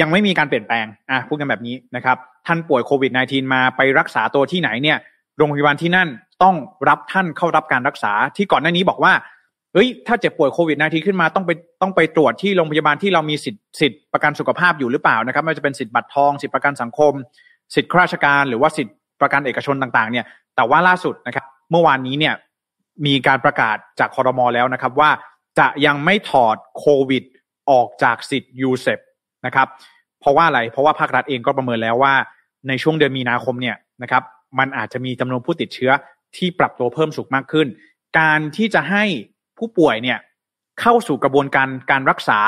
[0.00, 4.98] ยังไม่มีการเปลี่ยนแปลงอะพูดกันแบบนี้นะครับ ท่านป่วยโควิด -19 มาไปรักษาตัวที่ไหนเนี่ย
[5.36, 6.08] โรงพยาบาลที่นั่น
[6.42, 6.54] ต้อง
[6.88, 9.12] รับท่านเข้ารับการรักษาที่ก่อนหน้านี้บอกว่า
[9.72, 11.50] เฮ้ยถ้าเจ็บป่วยโควิด -19 ขึ้นมาต้องไป
[11.82, 17.12] ต้องไปตรวจที่โรงพยาบาลที่เรามีสิทธิ์สิทธิ์ประกันสุขภาพอยู่หรือเปล่านะครับไม่ว่าจะเป็นสิทธิ์บัตรทองสิทธิ์ประกันสังคม
[17.74, 20.24] สิทธิ์ข้าราชการ หรือว่าสิทธิ์ประกันเอกชนต่างๆ เนี่ย
[20.56, 22.34] แต่ว่าล่าสุดนะครับ เมื่อวานนี้เนี่ย
[23.06, 25.10] มีการประกาศจากคอรมอแล้วนะครับ ว่า
[25.58, 27.22] จะยังไม่ถอดโควิด
[27.70, 29.00] ออกจากสิทธิ์ยูเซป
[29.46, 29.68] นะครับ
[30.20, 32.14] เพราะว่าอะไร เพราะว่าภาครัฐเองก็ประเมินแล้วว่า
[32.68, 34.22] ในช่วงเดือนมีนาคมเนี่ยนะครับ
[34.58, 35.90] มันอาจจะมีจำนวนผู้ติดเชื้อ
[36.36, 37.66] ที่ปรับตัวเพิ่มสูงมากขึ้น
[38.18, 39.04] การที่จะให้
[39.58, 40.18] ผู้ป่วยเนี่ย
[40.80, 42.40] เข้าสู่กระบวนการการรักษา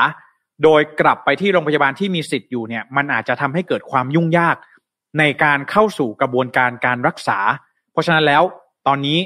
[0.63, 4.55] โดยกลับไปที่โรงพยาบาลที่มีสิทธิ์อยู่เนี่ย มันอาจจะทำให้เกิดความยุ่งยาก
[5.19, 7.39] ในการเข้าสู่กระบวนการการรักษา
[7.91, 8.43] เพราะฉะนั้นแล้ว
[8.87, 9.19] ตอนนี้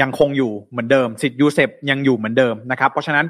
[0.00, 3.26] ยังคงอยู่เหมือนเดิมสิทธิ์ยูเซปยังอยู่เหมือนเดิมนะครับ เพราะฉะนั้น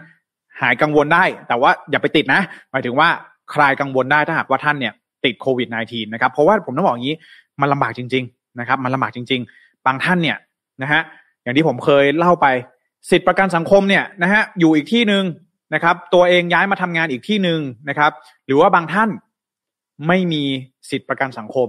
[0.61, 2.40] หายกังวลได้ แต่ว่าอย่าไปติดนะ
[2.71, 3.09] หมายถึงว่า
[3.55, 4.92] คลายกังวลได้ถ้าหากว่าท่านเนี่ย
[5.25, 7.16] ติดโควิด -19 นะครับเพราะว่าผมต้องบอกอย่างนี้
[7.61, 10.37] มันลำบากจริง ๆนะครับ มันลำบากจริง ๆ บางท่านเนี่ย
[10.83, 11.01] นะฮะ
[11.42, 12.47] อย่างที่ผมเคยเล่าไป
[13.11, 15.25] สิทธิประกันสังคมเนี่ยนะฮะอยู่อีกที่หนึ่ง
[15.75, 18.12] นะครับ ตัวเองย้ายมาทำงานอีกที่หนึ่งนะครับ
[18.47, 19.11] หรือว่าบางท่าน
[20.09, 20.42] ไม่มี
[20.90, 21.69] สิทธิประกันสังคม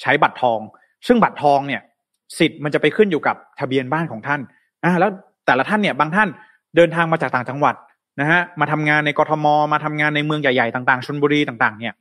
[0.00, 0.60] ใช้บัตรทอง
[1.06, 1.82] ซึ่งบัตรทองเนี่ย
[2.38, 4.40] สิทธิ์มันจะไปขึ้นอยู่กับทะเบียนบ้านของท่าน
[4.84, 5.10] อ่าแล้ว
[5.46, 6.28] แต่ละท่านเนี่ยบางท่าน
[6.76, 7.74] เดินทางมาจากต่างจังหวัด
[8.20, 11.94] นะฮะมาทำงานในกรทม มาทำงานในเมืองใหญ่ๆต่างๆชนบุรีต่างๆ เนี่ย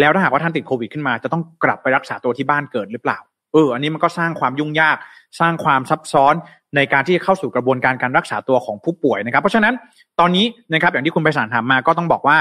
[0.00, 3.18] แล้วถ้าหากว่าท่านติดโควิดขึ้นมา จะต้องกลับไปรักษาตัวที่บ้านเกิดหรือเปล่า
[3.52, 4.96] เอออันนี้มันก็สร้างความยุ่งยาก
[5.40, 6.34] สร้างความซับซ้อน
[6.76, 9.74] ในการที่จะเข้าสู่กระบวนการการรักษาตัวของผู้ป่วยนะครับ เพราะฉะนั้น
[10.20, 12.38] ตอนนี้นะครับอย่างที่คุณไปสารถามมาก็ต้องบอกว่า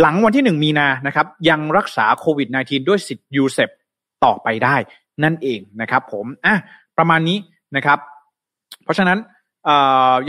[0.00, 3.70] หลังวันที่หนึ่งมีนานะครับยังรักษาโควิด -19 ด้วยสิทธิ์ยูเซป
[4.24, 4.76] ต่อไปได้
[5.24, 6.54] นั่นเองนะครับ ผมอะ
[6.98, 7.38] ประมาณนี้
[7.76, 7.98] นะครับ
[8.84, 9.18] เพราะฉะนั้น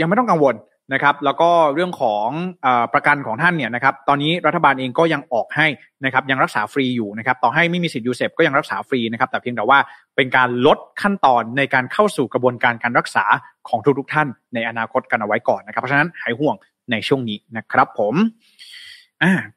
[0.00, 0.54] ยังไม่ต้องกังวล
[0.92, 2.28] นะครับ แล้วก็เรื่องของ
[2.66, 5.66] อประกันของท่านเนี่ยนะครับ ตอนนี้รัฐบาลเองก็ยังออกให้
[6.04, 9.78] นะครับ ยังรักษาฟรีอยู่นะครับ ต่อให้ไม่มีสิทธิ์ UCEP ก็ยังรักษาฟรีนะครับ แต่เพียงแต่ว่า
[10.16, 13.24] เป็นการลดขั้นตอนในการเข้าสู่กระบวนการการรักษา
[13.68, 16.54] ของทุกๆท่านในอนาคตกันเอาไว้ก่อนนะครับ เพราะฉะนั้นหายห่วง
[16.90, 18.14] ในช่วงนี้นะครับผม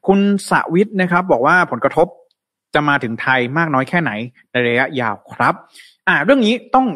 [0.06, 2.06] คุณสุวิทย์นะครับ บอกว่าผลกระทบ
[2.74, 4.12] จะมาถึงไทยมากน้อยแค่ไหน
[4.52, 5.54] ในระยะยาวครับ
[6.08, 6.86] อ่า เรื่องนี้ต้อง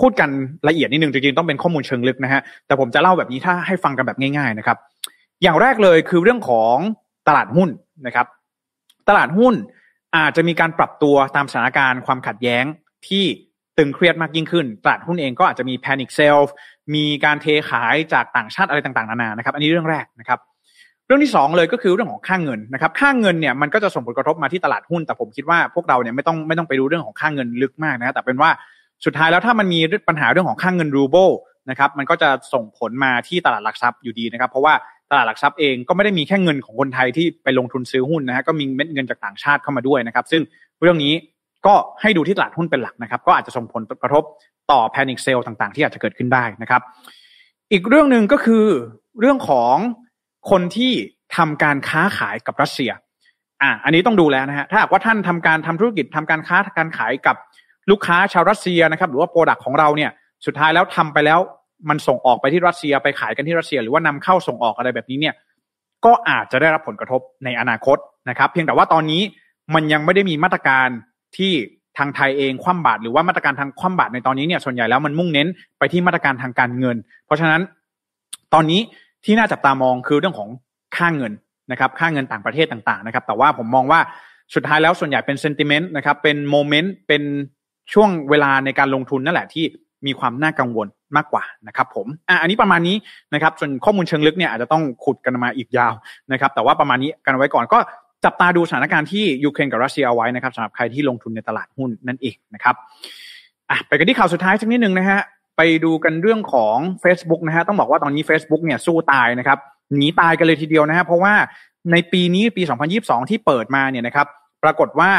[0.00, 0.30] พูดกัน
[0.68, 4.76] ละเอียดนิดนึงจริงๆต้องเป็นข้อมูลเชิงลึกนะฮะแต่ผมจะเล่าแบบนี้ถ้าให้ฟังกันแบบง่าย ๆนะครับ
[5.42, 6.76] อย่างแรกเลยคือเรื่องของ
[7.28, 7.68] ตลาดหุ้น
[8.06, 8.26] นะครับ
[9.08, 9.54] ตลาดหุ้น
[10.16, 12.64] อาจจะมีการปรับตัวตามสถานการณ์ความขัดแย้ง
[13.08, 13.24] ที่
[13.78, 16.38] ตึงเครียดมากยิ่งขึ้น ตลาดหุ้นเองก็อาจจะมีแพนิคเซล
[16.94, 20.38] มีการเทขายจากต่างชาติอะไรต่างๆนานานะครับ อันนี้เรื่องแรกนะครับ
[21.06, 28.50] เรื่องที่สองเลยก็คือเรื่องของค่างเงินนะครับ ค่างเงินเนี่ยมันก็จะส่งผลกระทบมาที่ตลาดหุ้น แต่ผมคิดว่าพวกเราเนี่ยไม่ต้องไม่ต้องไปดูเรื่องของค่างเงินลึกมากนะแต่เป็นว่า
[29.04, 31.30] สุดท้ายแล้วถ้ามันมีปัญหาเรื่องของค่างเงินรูเบิล
[31.70, 34.74] นะครับมันก็จะส่งผลมาที่ตลาดหลักทรัพย์อยู่ดีนะครับ เพราะว่า
[35.10, 40.42] ตลาดหลักทรัพย์เองก็ไม่ได้มีแค่เงินของคนไทยที่ไปลงทุนซื้อหุ้นนะฮะก็มีเม็ดเงินจากต่างชาติเข้ามาด้วยนะครับ ซึ่ง
[40.80, 41.14] เรื่องนี้
[41.66, 44.24] ก็ให้ดูที่ตลาดหุ้นเป็นหลักนะครับ ก็อาจจะส่งผลกระทบ
[44.70, 46.82] ต่อแพนิคเซลต่างๆ ที่อาจจะเกิดขึ้นได้นะครับ
[47.72, 48.64] อีกเรื่องหนึ่งก็คือ
[49.20, 49.76] เรื่องของ
[50.50, 50.92] คนที่
[51.36, 52.90] ทำการค้าขายกับรัสเซีย
[53.62, 57.36] อะอันนี้ต้องดูแล้วนะฮะถ้าหากว่าท่านทำการทำธุรกิจทำการค้าการขายกับ
[57.90, 60.10] ลูกค้าชาวรัสเซียนะครับ หรือว่าโปรดักต์ของเราเนี่ย
[60.46, 61.38] สุดท้ายแล้วทำไปแล้ว
[61.88, 65.34] มันส่งออกไปที่รัสเซียไปขายกันที่รัสเซีย หรือว่านำเข้าส่งออกอะไรแบบนี้เนี่ย
[66.04, 69.22] ก็อาจจะได้รับผลกระทบในอนาคตนะครับ เพียงแต่ว่าตอนนี้
[69.74, 70.88] มันยังไม่ได้มีมาตรการ
[71.36, 71.52] ที่
[71.98, 77.60] ทางไทยเองคว่ำบาตรหรือว่ามาตรการทางคว่ำบาตรในตอนนี้เนี่ยส่วนใหญ่แล้วมันมุ่งเน้นไปที่มาตรการทางการเงิน เพราะฉะนั้น
[78.54, 78.80] ตอนนี้
[79.24, 80.48] ที่น่าจับตามองคือเรื่องของ
[80.96, 81.32] ค่างเงิน
[81.70, 84.00] นะครับค่าเงินต่างประเทศต่างๆนะครับ แต่ว่าผมมองว่า
[84.54, 87.22] สุดท้ายแล้วส่วนใหญ่เป็น sentiment นะครับเป็น moment เป็น
[87.92, 89.64] ช่วงเวลาในการลงทุนนั่นแหละที่
[90.06, 92.96] มีความน่ากังวลมากกว่านะครับผมอะอันนี้ประมาณนี้
[93.34, 95.94] นะครับส่วนข้อมูลเชิงลึกเนี่ยอาจจะต้องขุดกันมาอีกยาว
[96.32, 97.78] นะครับ แต่ว่าประมาณนี้กันไว้ก่อนก็
[98.24, 102.74] จับตาดูสถานการณ์ที่ยูเครนกับรัสเซียเอาไว้นะครับสำหรับใครที่ลงทุนในตลาดหุ้นนั่นเองนะครับ
[103.70, 105.20] อะไปกันที่ข่าวสุดท้ายสักนิดนึงนะฮะ
[105.56, 109.58] ไปดูกันเรื่องของ Facebook นะฮะต้องบอกว่าตอนนี้ Facebook เนี่ยสู้ตายนะครับ
[109.96, 111.34] หนีตายกันเลยทีเดียวนะฮะเพราะว่า
[111.92, 112.62] ในปีนี้ปี
[112.96, 114.26] 2022 ที่เปิดมาเนี่ยนะครับ
[114.62, 115.10] ปรากฏว่า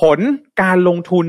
[0.00, 0.18] ผล
[0.62, 1.26] การลงทุน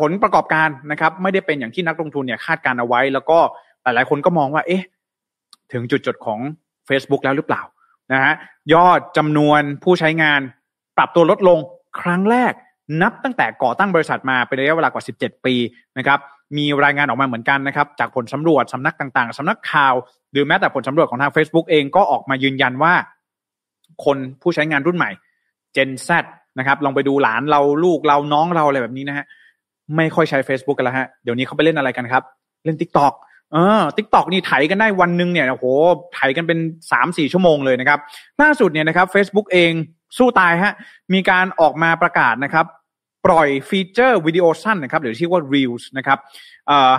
[0.00, 3.38] ผลประกอบการนะครับไม่ได้เป็นอย่างที่นักลงทุนเนี่ยคาดการเอาไว้ แล้วก็
[3.82, 4.84] หลายๆคนก็มองว่า เอ๊ะ
[5.72, 6.38] ถึงจุดจดของ
[6.88, 7.62] Facebook แล้วหรือเปล่า
[8.12, 8.34] นะฮะ
[8.74, 10.40] ยอดจำนวนผู้ใช้งาน
[10.96, 11.58] ปรับตัวลดลง
[12.00, 12.52] ครั้งแรก
[13.02, 15.54] นับตั้งแต่ก่อตั้งบริษัทมาเป็นระยะเวลากว่า 17 ปี
[15.98, 16.18] นะครับ
[16.56, 19.94] มีรายงานออกมาเหมือนกันนะครับ จากผลสำรวจสำนักต่างๆสำนักข่าว
[20.32, 22.94] หรือแม้แต่ผลสำรวจของทาง Facebook เองก็ออกมายืนยันว่า
[24.04, 25.10] คนผู้ใช้งานรุ่นใหม่
[25.76, 26.10] Gen Z
[26.58, 29.26] นะครับลองไปดูหลานเราลูกเราน้องเราอะไรแบบนี้นะฮะ
[29.96, 32.22] ไม่ค่อยใช้ Facebook กันแล้วฮะ เดี๋ยวนี้เขาไปเล่นอะไรกันครับ
[32.64, 33.14] เล่น Tik t o อก
[33.52, 35.66] เออ TikTok นี่ไถกันได้วันหนึ่งเนี่ยโอ้โห
[36.14, 36.58] ไถกันเป็น
[36.92, 37.98] สามสี่ชั่วโมงเลยนะครับ
[38.42, 39.72] ล่าสุดเนี่ยนะครับ Facebook เอง
[40.18, 40.74] สู้ตายฮะ
[41.14, 42.66] มีการออกมาประกาศนะครับ
[43.26, 46.18] ปล่อยฟีเจอร์วิดีโอสั้นนะครับหรือที่ว่า Reels นะครับ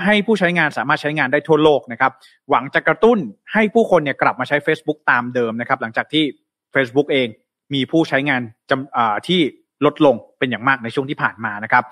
[0.06, 2.12] ให้ผู้ใช้งานสามารถใช้งานได้ทั่วโลกนะครับ
[2.50, 3.18] หวังจะกระตุ้น
[3.54, 6.24] ให้ผู้คนเนี่ยกลับมาใช้ Facebook ตามเดิมนะครับ หลังจากที่
[6.76, 7.28] Facebook เอง
[7.74, 9.42] มีผู้ใช้งานจำที่
[9.86, 11.84] ลดลงเป็นอย่างมากในช่วงที่ผ่านมานะครับ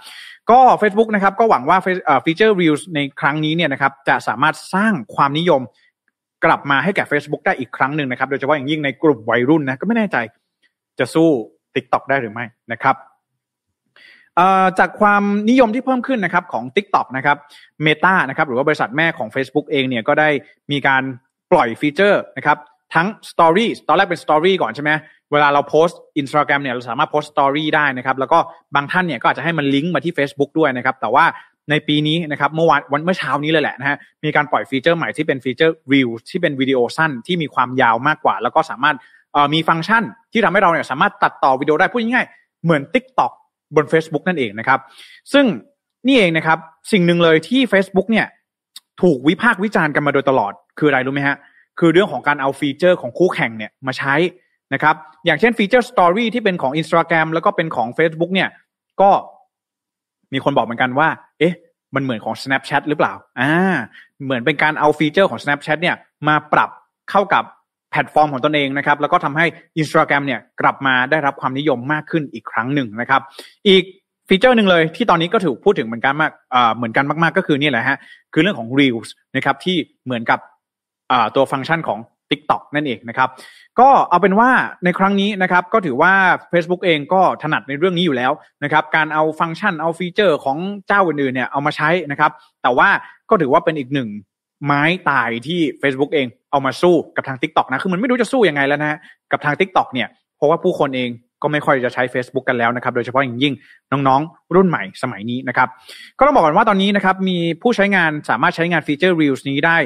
[0.52, 1.78] ก็ Facebook นะครับก็หวังว่า
[2.26, 5.62] ฟีเจอร์ Reels ในครั้งนี้เนี่ยนะครับจะสามารถสร้างความนิยม
[6.46, 10.18] กลับมาให้แก่ Facebook ได้อีกครั้งหนึ่งนะครับ โดยเฉพาะอย่างยิ่งในกลุ่มวัยรุ่นนะก็ไม่แน่ใจ
[11.00, 11.28] จะสู้
[11.76, 12.96] TikTok ได้หรือไม่นะครับ
[14.80, 17.38] จากความนิยมที่เพิ่มขึ้นนะครับของ TikTok นะครับ
[17.86, 20.30] Meta นะครับหรือว่าบริษัทแม่ของ Facebook เองเนี่ยก็ได้
[20.72, 21.04] มีการ
[21.52, 22.58] ปล่อยฟีเจอร์นะครับ
[22.96, 24.92] ทั้ง Story ตอนแรกเป็น Story ก่อนใช่ไหม
[25.32, 28.40] เวลาเราโพสต์อินสตาแกรมเนี่ยเราสามารถโพสต์ Story ได้นะครับ แล้วก็
[28.76, 31.26] บางท่านเนี่ยก็อาจจะให้มันลิงก์มาที่ Facebook ด้วยนะครับ แต่ว่า
[31.70, 38.96] ในปีนี้นะครับเมื่อวันวันเมื่อเช้านี้เลยแหละนะฮะมีการปล่อยฟีเจอร์ใหม่ที่เป็นฟีเจอร์ r e e l ที่เป็นวิดีโอสั้นที่มีความยาวมากกว่า แล้วก็สามารถ
[39.54, 43.32] มีฟังก์ชันที่ทำให้เราเนี่ยสามารถตัดต่อวิดีโอได้พูดง่ายๆเหมือน TikTok
[43.76, 44.80] บน Facebook นั่นเองนะครับ
[45.34, 45.46] ซึ่ง
[46.08, 46.58] นี่เองนะครับ
[46.92, 48.28] สิ่งหนึ่งเลยที่ Facebook เนี่ย
[49.02, 51.38] ถูกวิพากษ์วิจารณ์กันมาโดยตลอด คืออะไรรู้ไหมฮะ
[51.80, 54.14] คือเรื่องของการเอาฟีเจอร์ของคู่แข่งเนี่ยมาใช้
[54.74, 54.96] นะครับ
[55.26, 58.50] อย่างเช่นฟีเจอร์ Story ที่เป็นของ Instagram แล้วก็เป็นของ Facebook เนี่ย
[59.02, 59.10] ก็
[60.34, 61.10] มีคนบอกเหมือนกันว่า
[61.40, 61.56] เอ๊ะ
[61.96, 63.52] มันเหมือนของ Snapchat หรือเปล่า อ่า
[64.24, 65.96] เหมือนเป็นการเอาฟีเจอร์ของ Snapchat เนี่ย
[66.28, 66.70] มาปรับ
[67.12, 67.44] เข้ากับ
[67.92, 69.46] แพลตฟอร์มของตนเองนะครับ แล้วก็ทำให้
[69.82, 73.22] Instagram เนี่ยกลับมาได้รับความนิยมมากขึ้นอีกครั้งหนึ่งนะครับ
[73.68, 73.84] อีก
[74.30, 77.98] ฟีเจอร์หนึ่งเลยที่ตอนนี้ก็ถูกพูดถึงเหมือนกันมากอ่าเหมือนกันมาก ๆ ก็คือนี่แหละฮะ
[78.34, 80.40] คือเรื่องของ Reels นะครับที่เหมือนกับ
[81.36, 82.00] ตัวฟังก์ชันของ
[82.32, 83.30] TikTok นั่นเองนะครับ
[83.80, 84.50] ก็เอาเป็นว่า
[84.86, 86.14] ในครั้งนี้นะครับก็ถือว่า
[86.52, 88.32] Facebook เองก็ถนัดในเรื่องนี้อยู่แล้ว
[88.64, 90.58] นะครับการเอาฟังก์ชันเอาฟีเจอร์ของ
[90.88, 92.32] เจ้าอื่นๆเนี่ยเอามาใช้นะครับ
[92.64, 92.90] แต่ว่า
[93.30, 94.10] ก็ถือว่าเป็นอีกหนึ่ง
[94.66, 99.00] ไม้ตายที่ Facebook เองเอามาสู้กับทาง TikTok นะคือมันไม่รู้จะสู้ยังไงแล้วนะ
[99.32, 100.08] กับทาง TikTok เนี่ย
[100.38, 101.10] เพราะว่าผู้คนเอง
[101.44, 103.54] ก็ไม่ค่อยจะใช้ Facebook กันแล้วนะครับโดยเฉพาะอย่างยิ่ง
[103.92, 105.68] น้องๆ รุ่นใหม่สมัยนี้นะครับ
[106.18, 109.78] ก็ต้องบอกกันว่าตอนนี้นะครับมีผู้ใช้งานสามารถใช้งานฟีเจอร์ Reels นี้ได้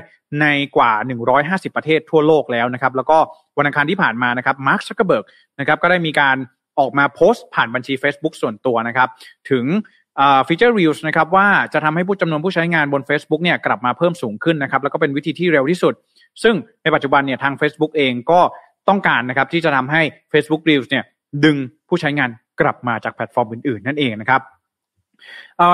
[0.42, 0.46] ใน
[0.78, 0.92] กว่า
[1.36, 3.18] 150 ประเทศทั่วโลกแล้วนะครับแล้วก็
[3.58, 5.26] วันอังคารที่ผ่านมานะครับมาร์คซักเกอร์เบิร์ก
[5.60, 6.38] นะครับก็ได้มีการ
[6.80, 9.10] ออกมาโพสต์ผ่านบัญชี Facebook ส่วนตัวนะครับ
[9.52, 9.66] ถึง
[10.48, 15.94] ฟีเจอร์ Reels นะครับว่าจะทำให้ผู้จำนวนผู้ใช้งานบน Facebook เนี่ยกลับมาเพิ่มสูงขึ้นนะครับแล้วก็เป็นวิธีที่เร็วที่สุด
[16.44, 18.40] ซึ่งในปัจจุบันเนี่ยทาง Facebook เองก็
[18.90, 20.02] ต้องการนะครับที่จะทำให้
[20.32, 21.04] Facebook Reels เนี่ย
[21.44, 21.58] ดึง
[21.88, 22.30] ผู้ใช้งาน
[22.62, 24.42] กลับมาจากแพลตฟอร์มอื่นๆ นั่นเองนะครับ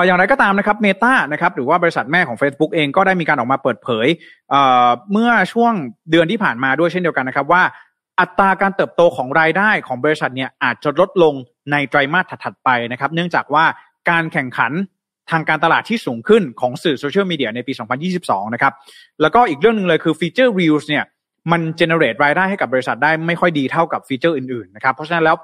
[0.06, 4.06] อย่างไรก็ตามนะครับเมตานะครับหรือว่าบริษัทแม่ของ Facebook เองก็ได้มีการออกมาเปิดเผย
[5.12, 5.72] เมื่อช่วง
[6.10, 7.62] เดือนที่ผ่านมาด้วยเช่นเดียวกันนะครับ ว่า
[8.20, 11.34] อัตราการเติบโตของรายได้ของบริษัทเนี่ยอาจจะลดลง
[11.72, 13.64] ในไตรมาสถัดๆไปนะครับ เนื่องจากว่า
[14.10, 14.72] การแข่งขัน
[15.30, 17.72] ทางการตลาดที่สูงขึ้นของสื่อโซเชียลมีเดียในปี
[18.14, 18.72] 2022 นะครับ
[19.20, 21.04] แล้วก็อีกเรื่องหนึ่งเลยคือฟีเจอร์ Reels เนี่ย
[21.52, 25.36] มันเจเนเรตรายได้ให้กับบริษัทได้ไม่ค่อยดีเท่ากับฟีเจอร์อื่นๆนะครับ เพราะฉะนั้นแล้ว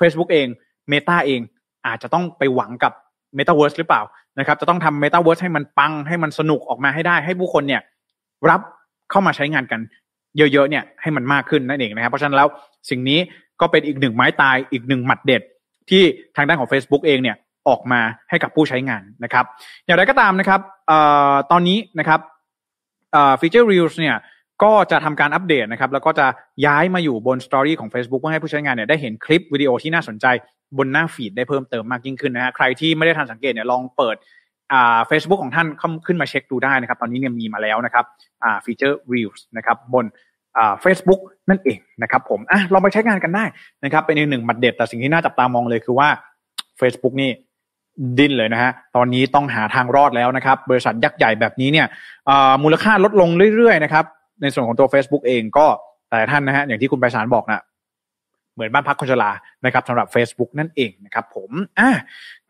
[0.00, 0.46] Facebook เอง
[0.92, 1.40] Meta เอง
[1.86, 2.92] อาจจะต้องไปหวังกับ
[3.38, 4.02] Metaverse หรือเปล่า
[4.38, 7.82] นะครับ จะต้องทำ Metaverse ให้มันปังให้มันสนุกออกมาให้ได้ ให้ผู้คนเนี่ย
[8.50, 8.60] รับ
[9.10, 9.80] เข้ามาใช้งานกัน
[10.36, 12.48] เยอะๆเนี่ยให้มันมากขึ้นนั่นเองนะครับ เพราะฉะนั้นแล้ว
[12.90, 13.18] สิ่งนี้
[13.60, 15.42] ก็เป็นอีกหนึ่งไม้ตายอีกหนึ่งหมัดเด็ด
[15.90, 16.02] ที่
[16.36, 17.36] ทางด้านของ Facebook เองเนี่ย
[17.68, 19.44] ออกมาให้กับผู้ใช้งานนะครับ
[19.84, 20.92] อย่างไรก็ตามนะครับอ
[21.50, 22.20] ตอนนี้นะครับ
[23.40, 24.16] ฟีเจอร์ Reels เนี่ย
[24.62, 26.26] ก็จะทำการอัปเดตนะครับ แล้วก็จะ
[26.66, 30.26] ย้ายมาอยู่บน Story ของ Facebook เพื่อให้ผู้ใช้งานเนี่ยได้เห็นคลิปวิดีโอที่น่าสนใจ
[30.78, 34.16] บนหน้า feed ได้เพิ่มเติมมากยิ่งขึ้นนะฮะใครที่ไม่ได้ทันสังเกตเนี่ยลองเปิด
[34.72, 35.66] อ่าเฟซบุ๊กของท่าน
[36.06, 38.04] ขึ้นมาเช็คดูได้นะครับ ตอนนี้เนี่ยมีมาแล้วนะครับ
[38.44, 40.04] อ่าฟีเจอร์ Reels นะครับบน
[40.56, 43.44] อ่าเฟซบุ๊กนั่นเองนะครับผมอะลองไปใช้งานกันได้
[43.84, 46.08] นะครับ เป็นอีกหนึ่งหมัดเด็ดแต่สิ่งที่น่าจับตามองเลยคือว่า
[46.80, 47.30] Facebook นี่
[48.18, 51.86] ดิ้นเลยนะฮะ ตอนนี้ต้องหาทางรอดแล้วนะครับ บริษัทยักษ์ใหญ่แบบนี้เนี่ย
[52.62, 54.04] มูลค่าลดลงเรื่อยๆนะครับ
[54.42, 55.66] ในส่วนของตัว Facebook เองก็
[56.10, 57.62] แต่ท่านนะฮะอย่างที่คุณไปสารบอกนะ
[58.54, 59.30] เหมือนบ้านพักคนชรา
[59.64, 61.90] นะครับสำหรับ Facebook นั่นเองนะครับผมอะ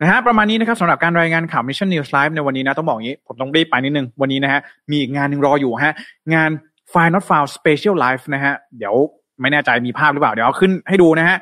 [0.01, 5.93] นะฮะประมาณนี้นะครับสำหรับการรายงานข่าว Mission News Live ในวันนี้นะต้องบอกอย่างนี้ ผมต้องรีบไปนิดนึง วันนี้นะฮะมีอีกงานหนึ่งรออยู่ฮะ
[6.33, 6.49] งาน
[6.91, 8.95] f i Not Found Special Live นะฮะเดี๋ยว
[9.41, 11.37] ไม่แน่ใจมีภาพหรือเปล่า เดี๋ยวเอาขึ้นให้ดูนะฮะ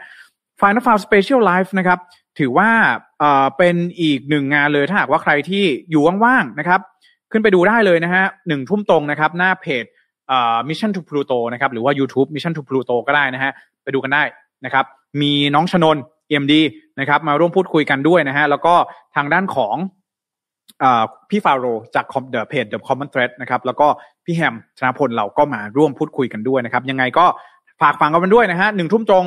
[0.59, 1.99] f i Not Found Special Live นะครับ
[2.39, 2.69] ถือว่า
[3.19, 6.79] เอ่อเป็นอีกหนึ่งงานเลยถ้าหากว่าใครที่อยู่ว่างๆนะครับ
[7.31, 9.85] ขึ้นไปดูได้เลยนะฮะหนึ่งทุ่มตรงนะครับหน้าเพจ
[10.69, 13.51] Mission to Pluto นะครับหรือว่า YouTube Mission to Pluto ก็ได้นะฮะ
[13.83, 14.23] ไปดูกันได้
[14.65, 14.85] นะครับ
[15.21, 15.97] มีน้องชนน
[16.29, 16.61] MD
[16.99, 18.73] นะครับมาร่วมพูดคุยกันด้วยนะฮะแล้วก็
[19.15, 19.75] ทางด้านของ
[20.83, 20.85] อ
[21.29, 21.65] พี่ฟาโรส
[21.95, 23.87] จาก the เพจ The Common Thread นะครับแล้วก็
[24.25, 27.25] พี่แฮมชนะพลเราก็มาร่วมพูดคุยกันด้วยนะครับ ยังไงก็
[27.81, 29.25] ฝากฟังกันด้วยนะฮะหนึ่งทุ่มตรง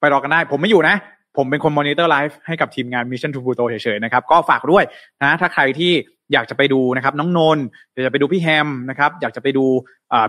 [0.00, 0.96] ไปรอกันได้ ผมไม่อยู่นะ
[1.36, 4.84] ผมเป็นคน monitor live ให้กับทีมงาน Mission to Pluto เฉยๆนะครับ ก็ฝากด้วย
[5.22, 5.92] นะถ้าใครที่
[6.32, 7.58] อยากจะไปดูนะครับน้องนน
[7.92, 9.64] อยากจะไปดูพี่แฮมนะครับอยากจะไปดู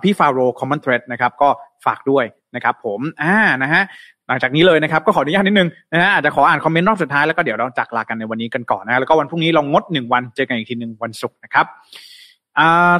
[0.04, 1.50] พี่ฟาโรส Common Thread นะครับก็
[1.86, 2.26] ฝากด้วย
[2.56, 3.84] นะครับผมอ่านะฮะ
[4.28, 11.66] หลังจากนี้เลยนะครับก็ขออนุญาตนิดนึงนะฮะอาจจะขออ่านคอมเมนต์รอบสุดท้ายแล้วก็เดี๋ยวเราจากลากันในวันนี้กันก่อนนะแล้วก็วันพรุ่งนี้เรางดหนึ่งวันเจอกันอีกทีหนึ่งวันศุกร์นะครับ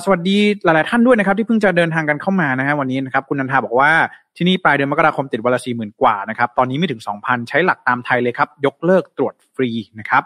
[0.04, 3.92] สวัสดีหลาย ๆ ท่านด้วยนะครับ ที่เพิ่งจะเดินทางกันเข้ามานะฮะวันนี้นะครับคุณนันทาบอกว่า
[4.38, 9.70] ที่นี่ปลายเดือนมกราคมติดวันละสี่หมื่นกว่านะครับตอนนี้ไม่ถึงสองพันใช้หลักตามไทยเลยครับ ยกเลิกตรวจฟรี
[10.00, 10.24] นะครับ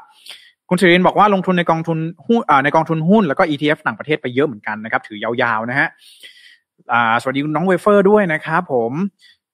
[0.74, 5.88] คุณสิรินบอกว่าลงทุนในกองทุนหุ้นในกองทุนหุ้นแล้วก็ ETF ต่างประเทศไปเยอะเหมือนกันนะครับ ถือยาวๆนะฮะ
[7.22, 8.92] สวัสดีน้องเวเฟอร์ด้วยนะครับ ผม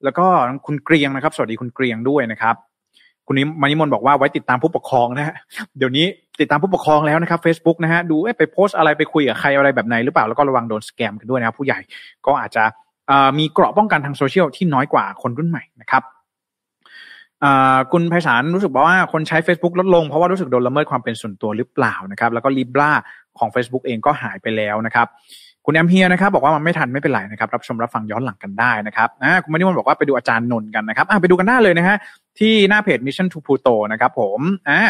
[0.03, 0.25] แล้วก็
[0.65, 2.55] คุณเกรียงนะครับ สวัสดีคุณเกรียงด้วยนะครับ
[3.27, 5.35] คุณนิมานิมนบอกว่าไว้ติดตามผู้ปกครองนะฮะ
[5.77, 6.05] เดี๋ยวนี้
[6.39, 11.79] ติดตามผู้ปกครองแล้วนะครับ Facebook นะฮะดูไปโพสอะไรไปคุยกับใครอะไรแบบไหนหรือเปล่าแล้วก็ระวังโดนสแกมกันด้วยนะครับผู้ใหญ่
[12.25, 12.63] ก็อาจจะ
[13.37, 16.03] มีเกราะป้องกันทางโซเชียลที่น้อยกว่าคนรุ่นใหม่นะครับ
[17.91, 22.91] คุณไพศาลรู้สึกบอกว่าคนใช้ Facebook ลดลงเพราะว่ารู้สึกโดนละเมิดความเป็นส่วนตัวหรือเปล่านะครับแล้วก็ลิบรา
[23.39, 25.07] ของ Facebook เองก็หายไปแล้วนะครับ
[25.65, 29.09] คุณแอมเฮียนะครับบอกว่ามันไม่ทันไม่เป็นไรนะครับรับชมรับฟังย้อนหลังกันได้นะครับ
[29.43, 31.97] คุณมณิมนบอกว่าไปดูอาจารย์นนท์กันนะครับไปดูกันได้เลยนะฮะ
[32.39, 34.81] ที่หน้าเพจ Mission to Pluto นะครับผมอ่า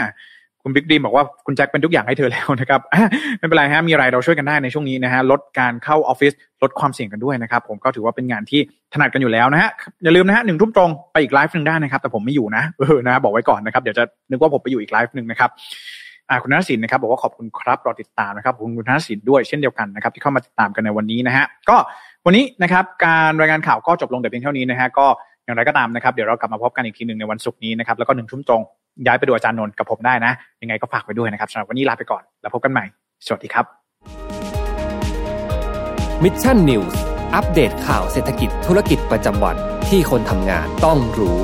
[0.63, 2.81] คุณบิ๊กดีมบอกว่าคุณแจ็คเป็นทุกอย่างให้เธอแล้วนะครับ
[3.37, 6.33] ไม่เป็นไรฮะมีอะไรเราช่วยกันได้ในช่วงนี้นะฮะลดการเข้าออฟฟิศ
[6.63, 8.61] ลดความเสี่ยงกันด้วยนะครับ ผมก็ถือว่าเป็นงานที่
[8.93, 9.69] ถนัดกันอยู่แล้วนะฮะ
[10.03, 15.49] อย่าลืมนะฮะหนึ่งทุ่มตรงไปอีกไลฟ์หนึ่งได้นะครับ แต่ผมไม่อยู่นะเออนะบอกไว้ก่อนนะครับเดี๋ยวจะนึกว่าผมไปอยู่อีกไลฟ์หนึ่งนะครับ
[16.41, 21.77] คุณนัทศินนะครับบอกว่าขอบคุณครับรอติดตามนะครับคุณคุณนัทศินด้วยเช่นเดียวกันนะครับที่เข้ามาติดตามกันในวันนี้นะฮะก็
[22.25, 25.07] วันนี้นะครับการรายงานข่าวก็จบลงแต่เพียงเท่านี้นะฮะก็
[25.45, 28.61] อย่างไรก็ตามนะครับเดี๋ยวเรากลับมาพบกันอีกทีหนึ่งในวันศุกร์นี้นะครับแล้วก็หนึ่งทุ่มตรง
[29.05, 30.31] ย้ายไปดูอาจารย์นนท์กับผมได้นะ
[30.61, 32.85] ยังไงก็ฝากไว้ด้วยนะครับสำหรับวันนี้ลาไปก่อน แล้วพบกันใหม่
[33.25, 33.65] สวัสดีครับ
[36.23, 37.01] Mission News
[37.35, 39.55] อัปเดตข่าวเศรษฐกิจธุรกิจประจำวัน
[39.89, 41.37] ที่คนทำงานต้องรู้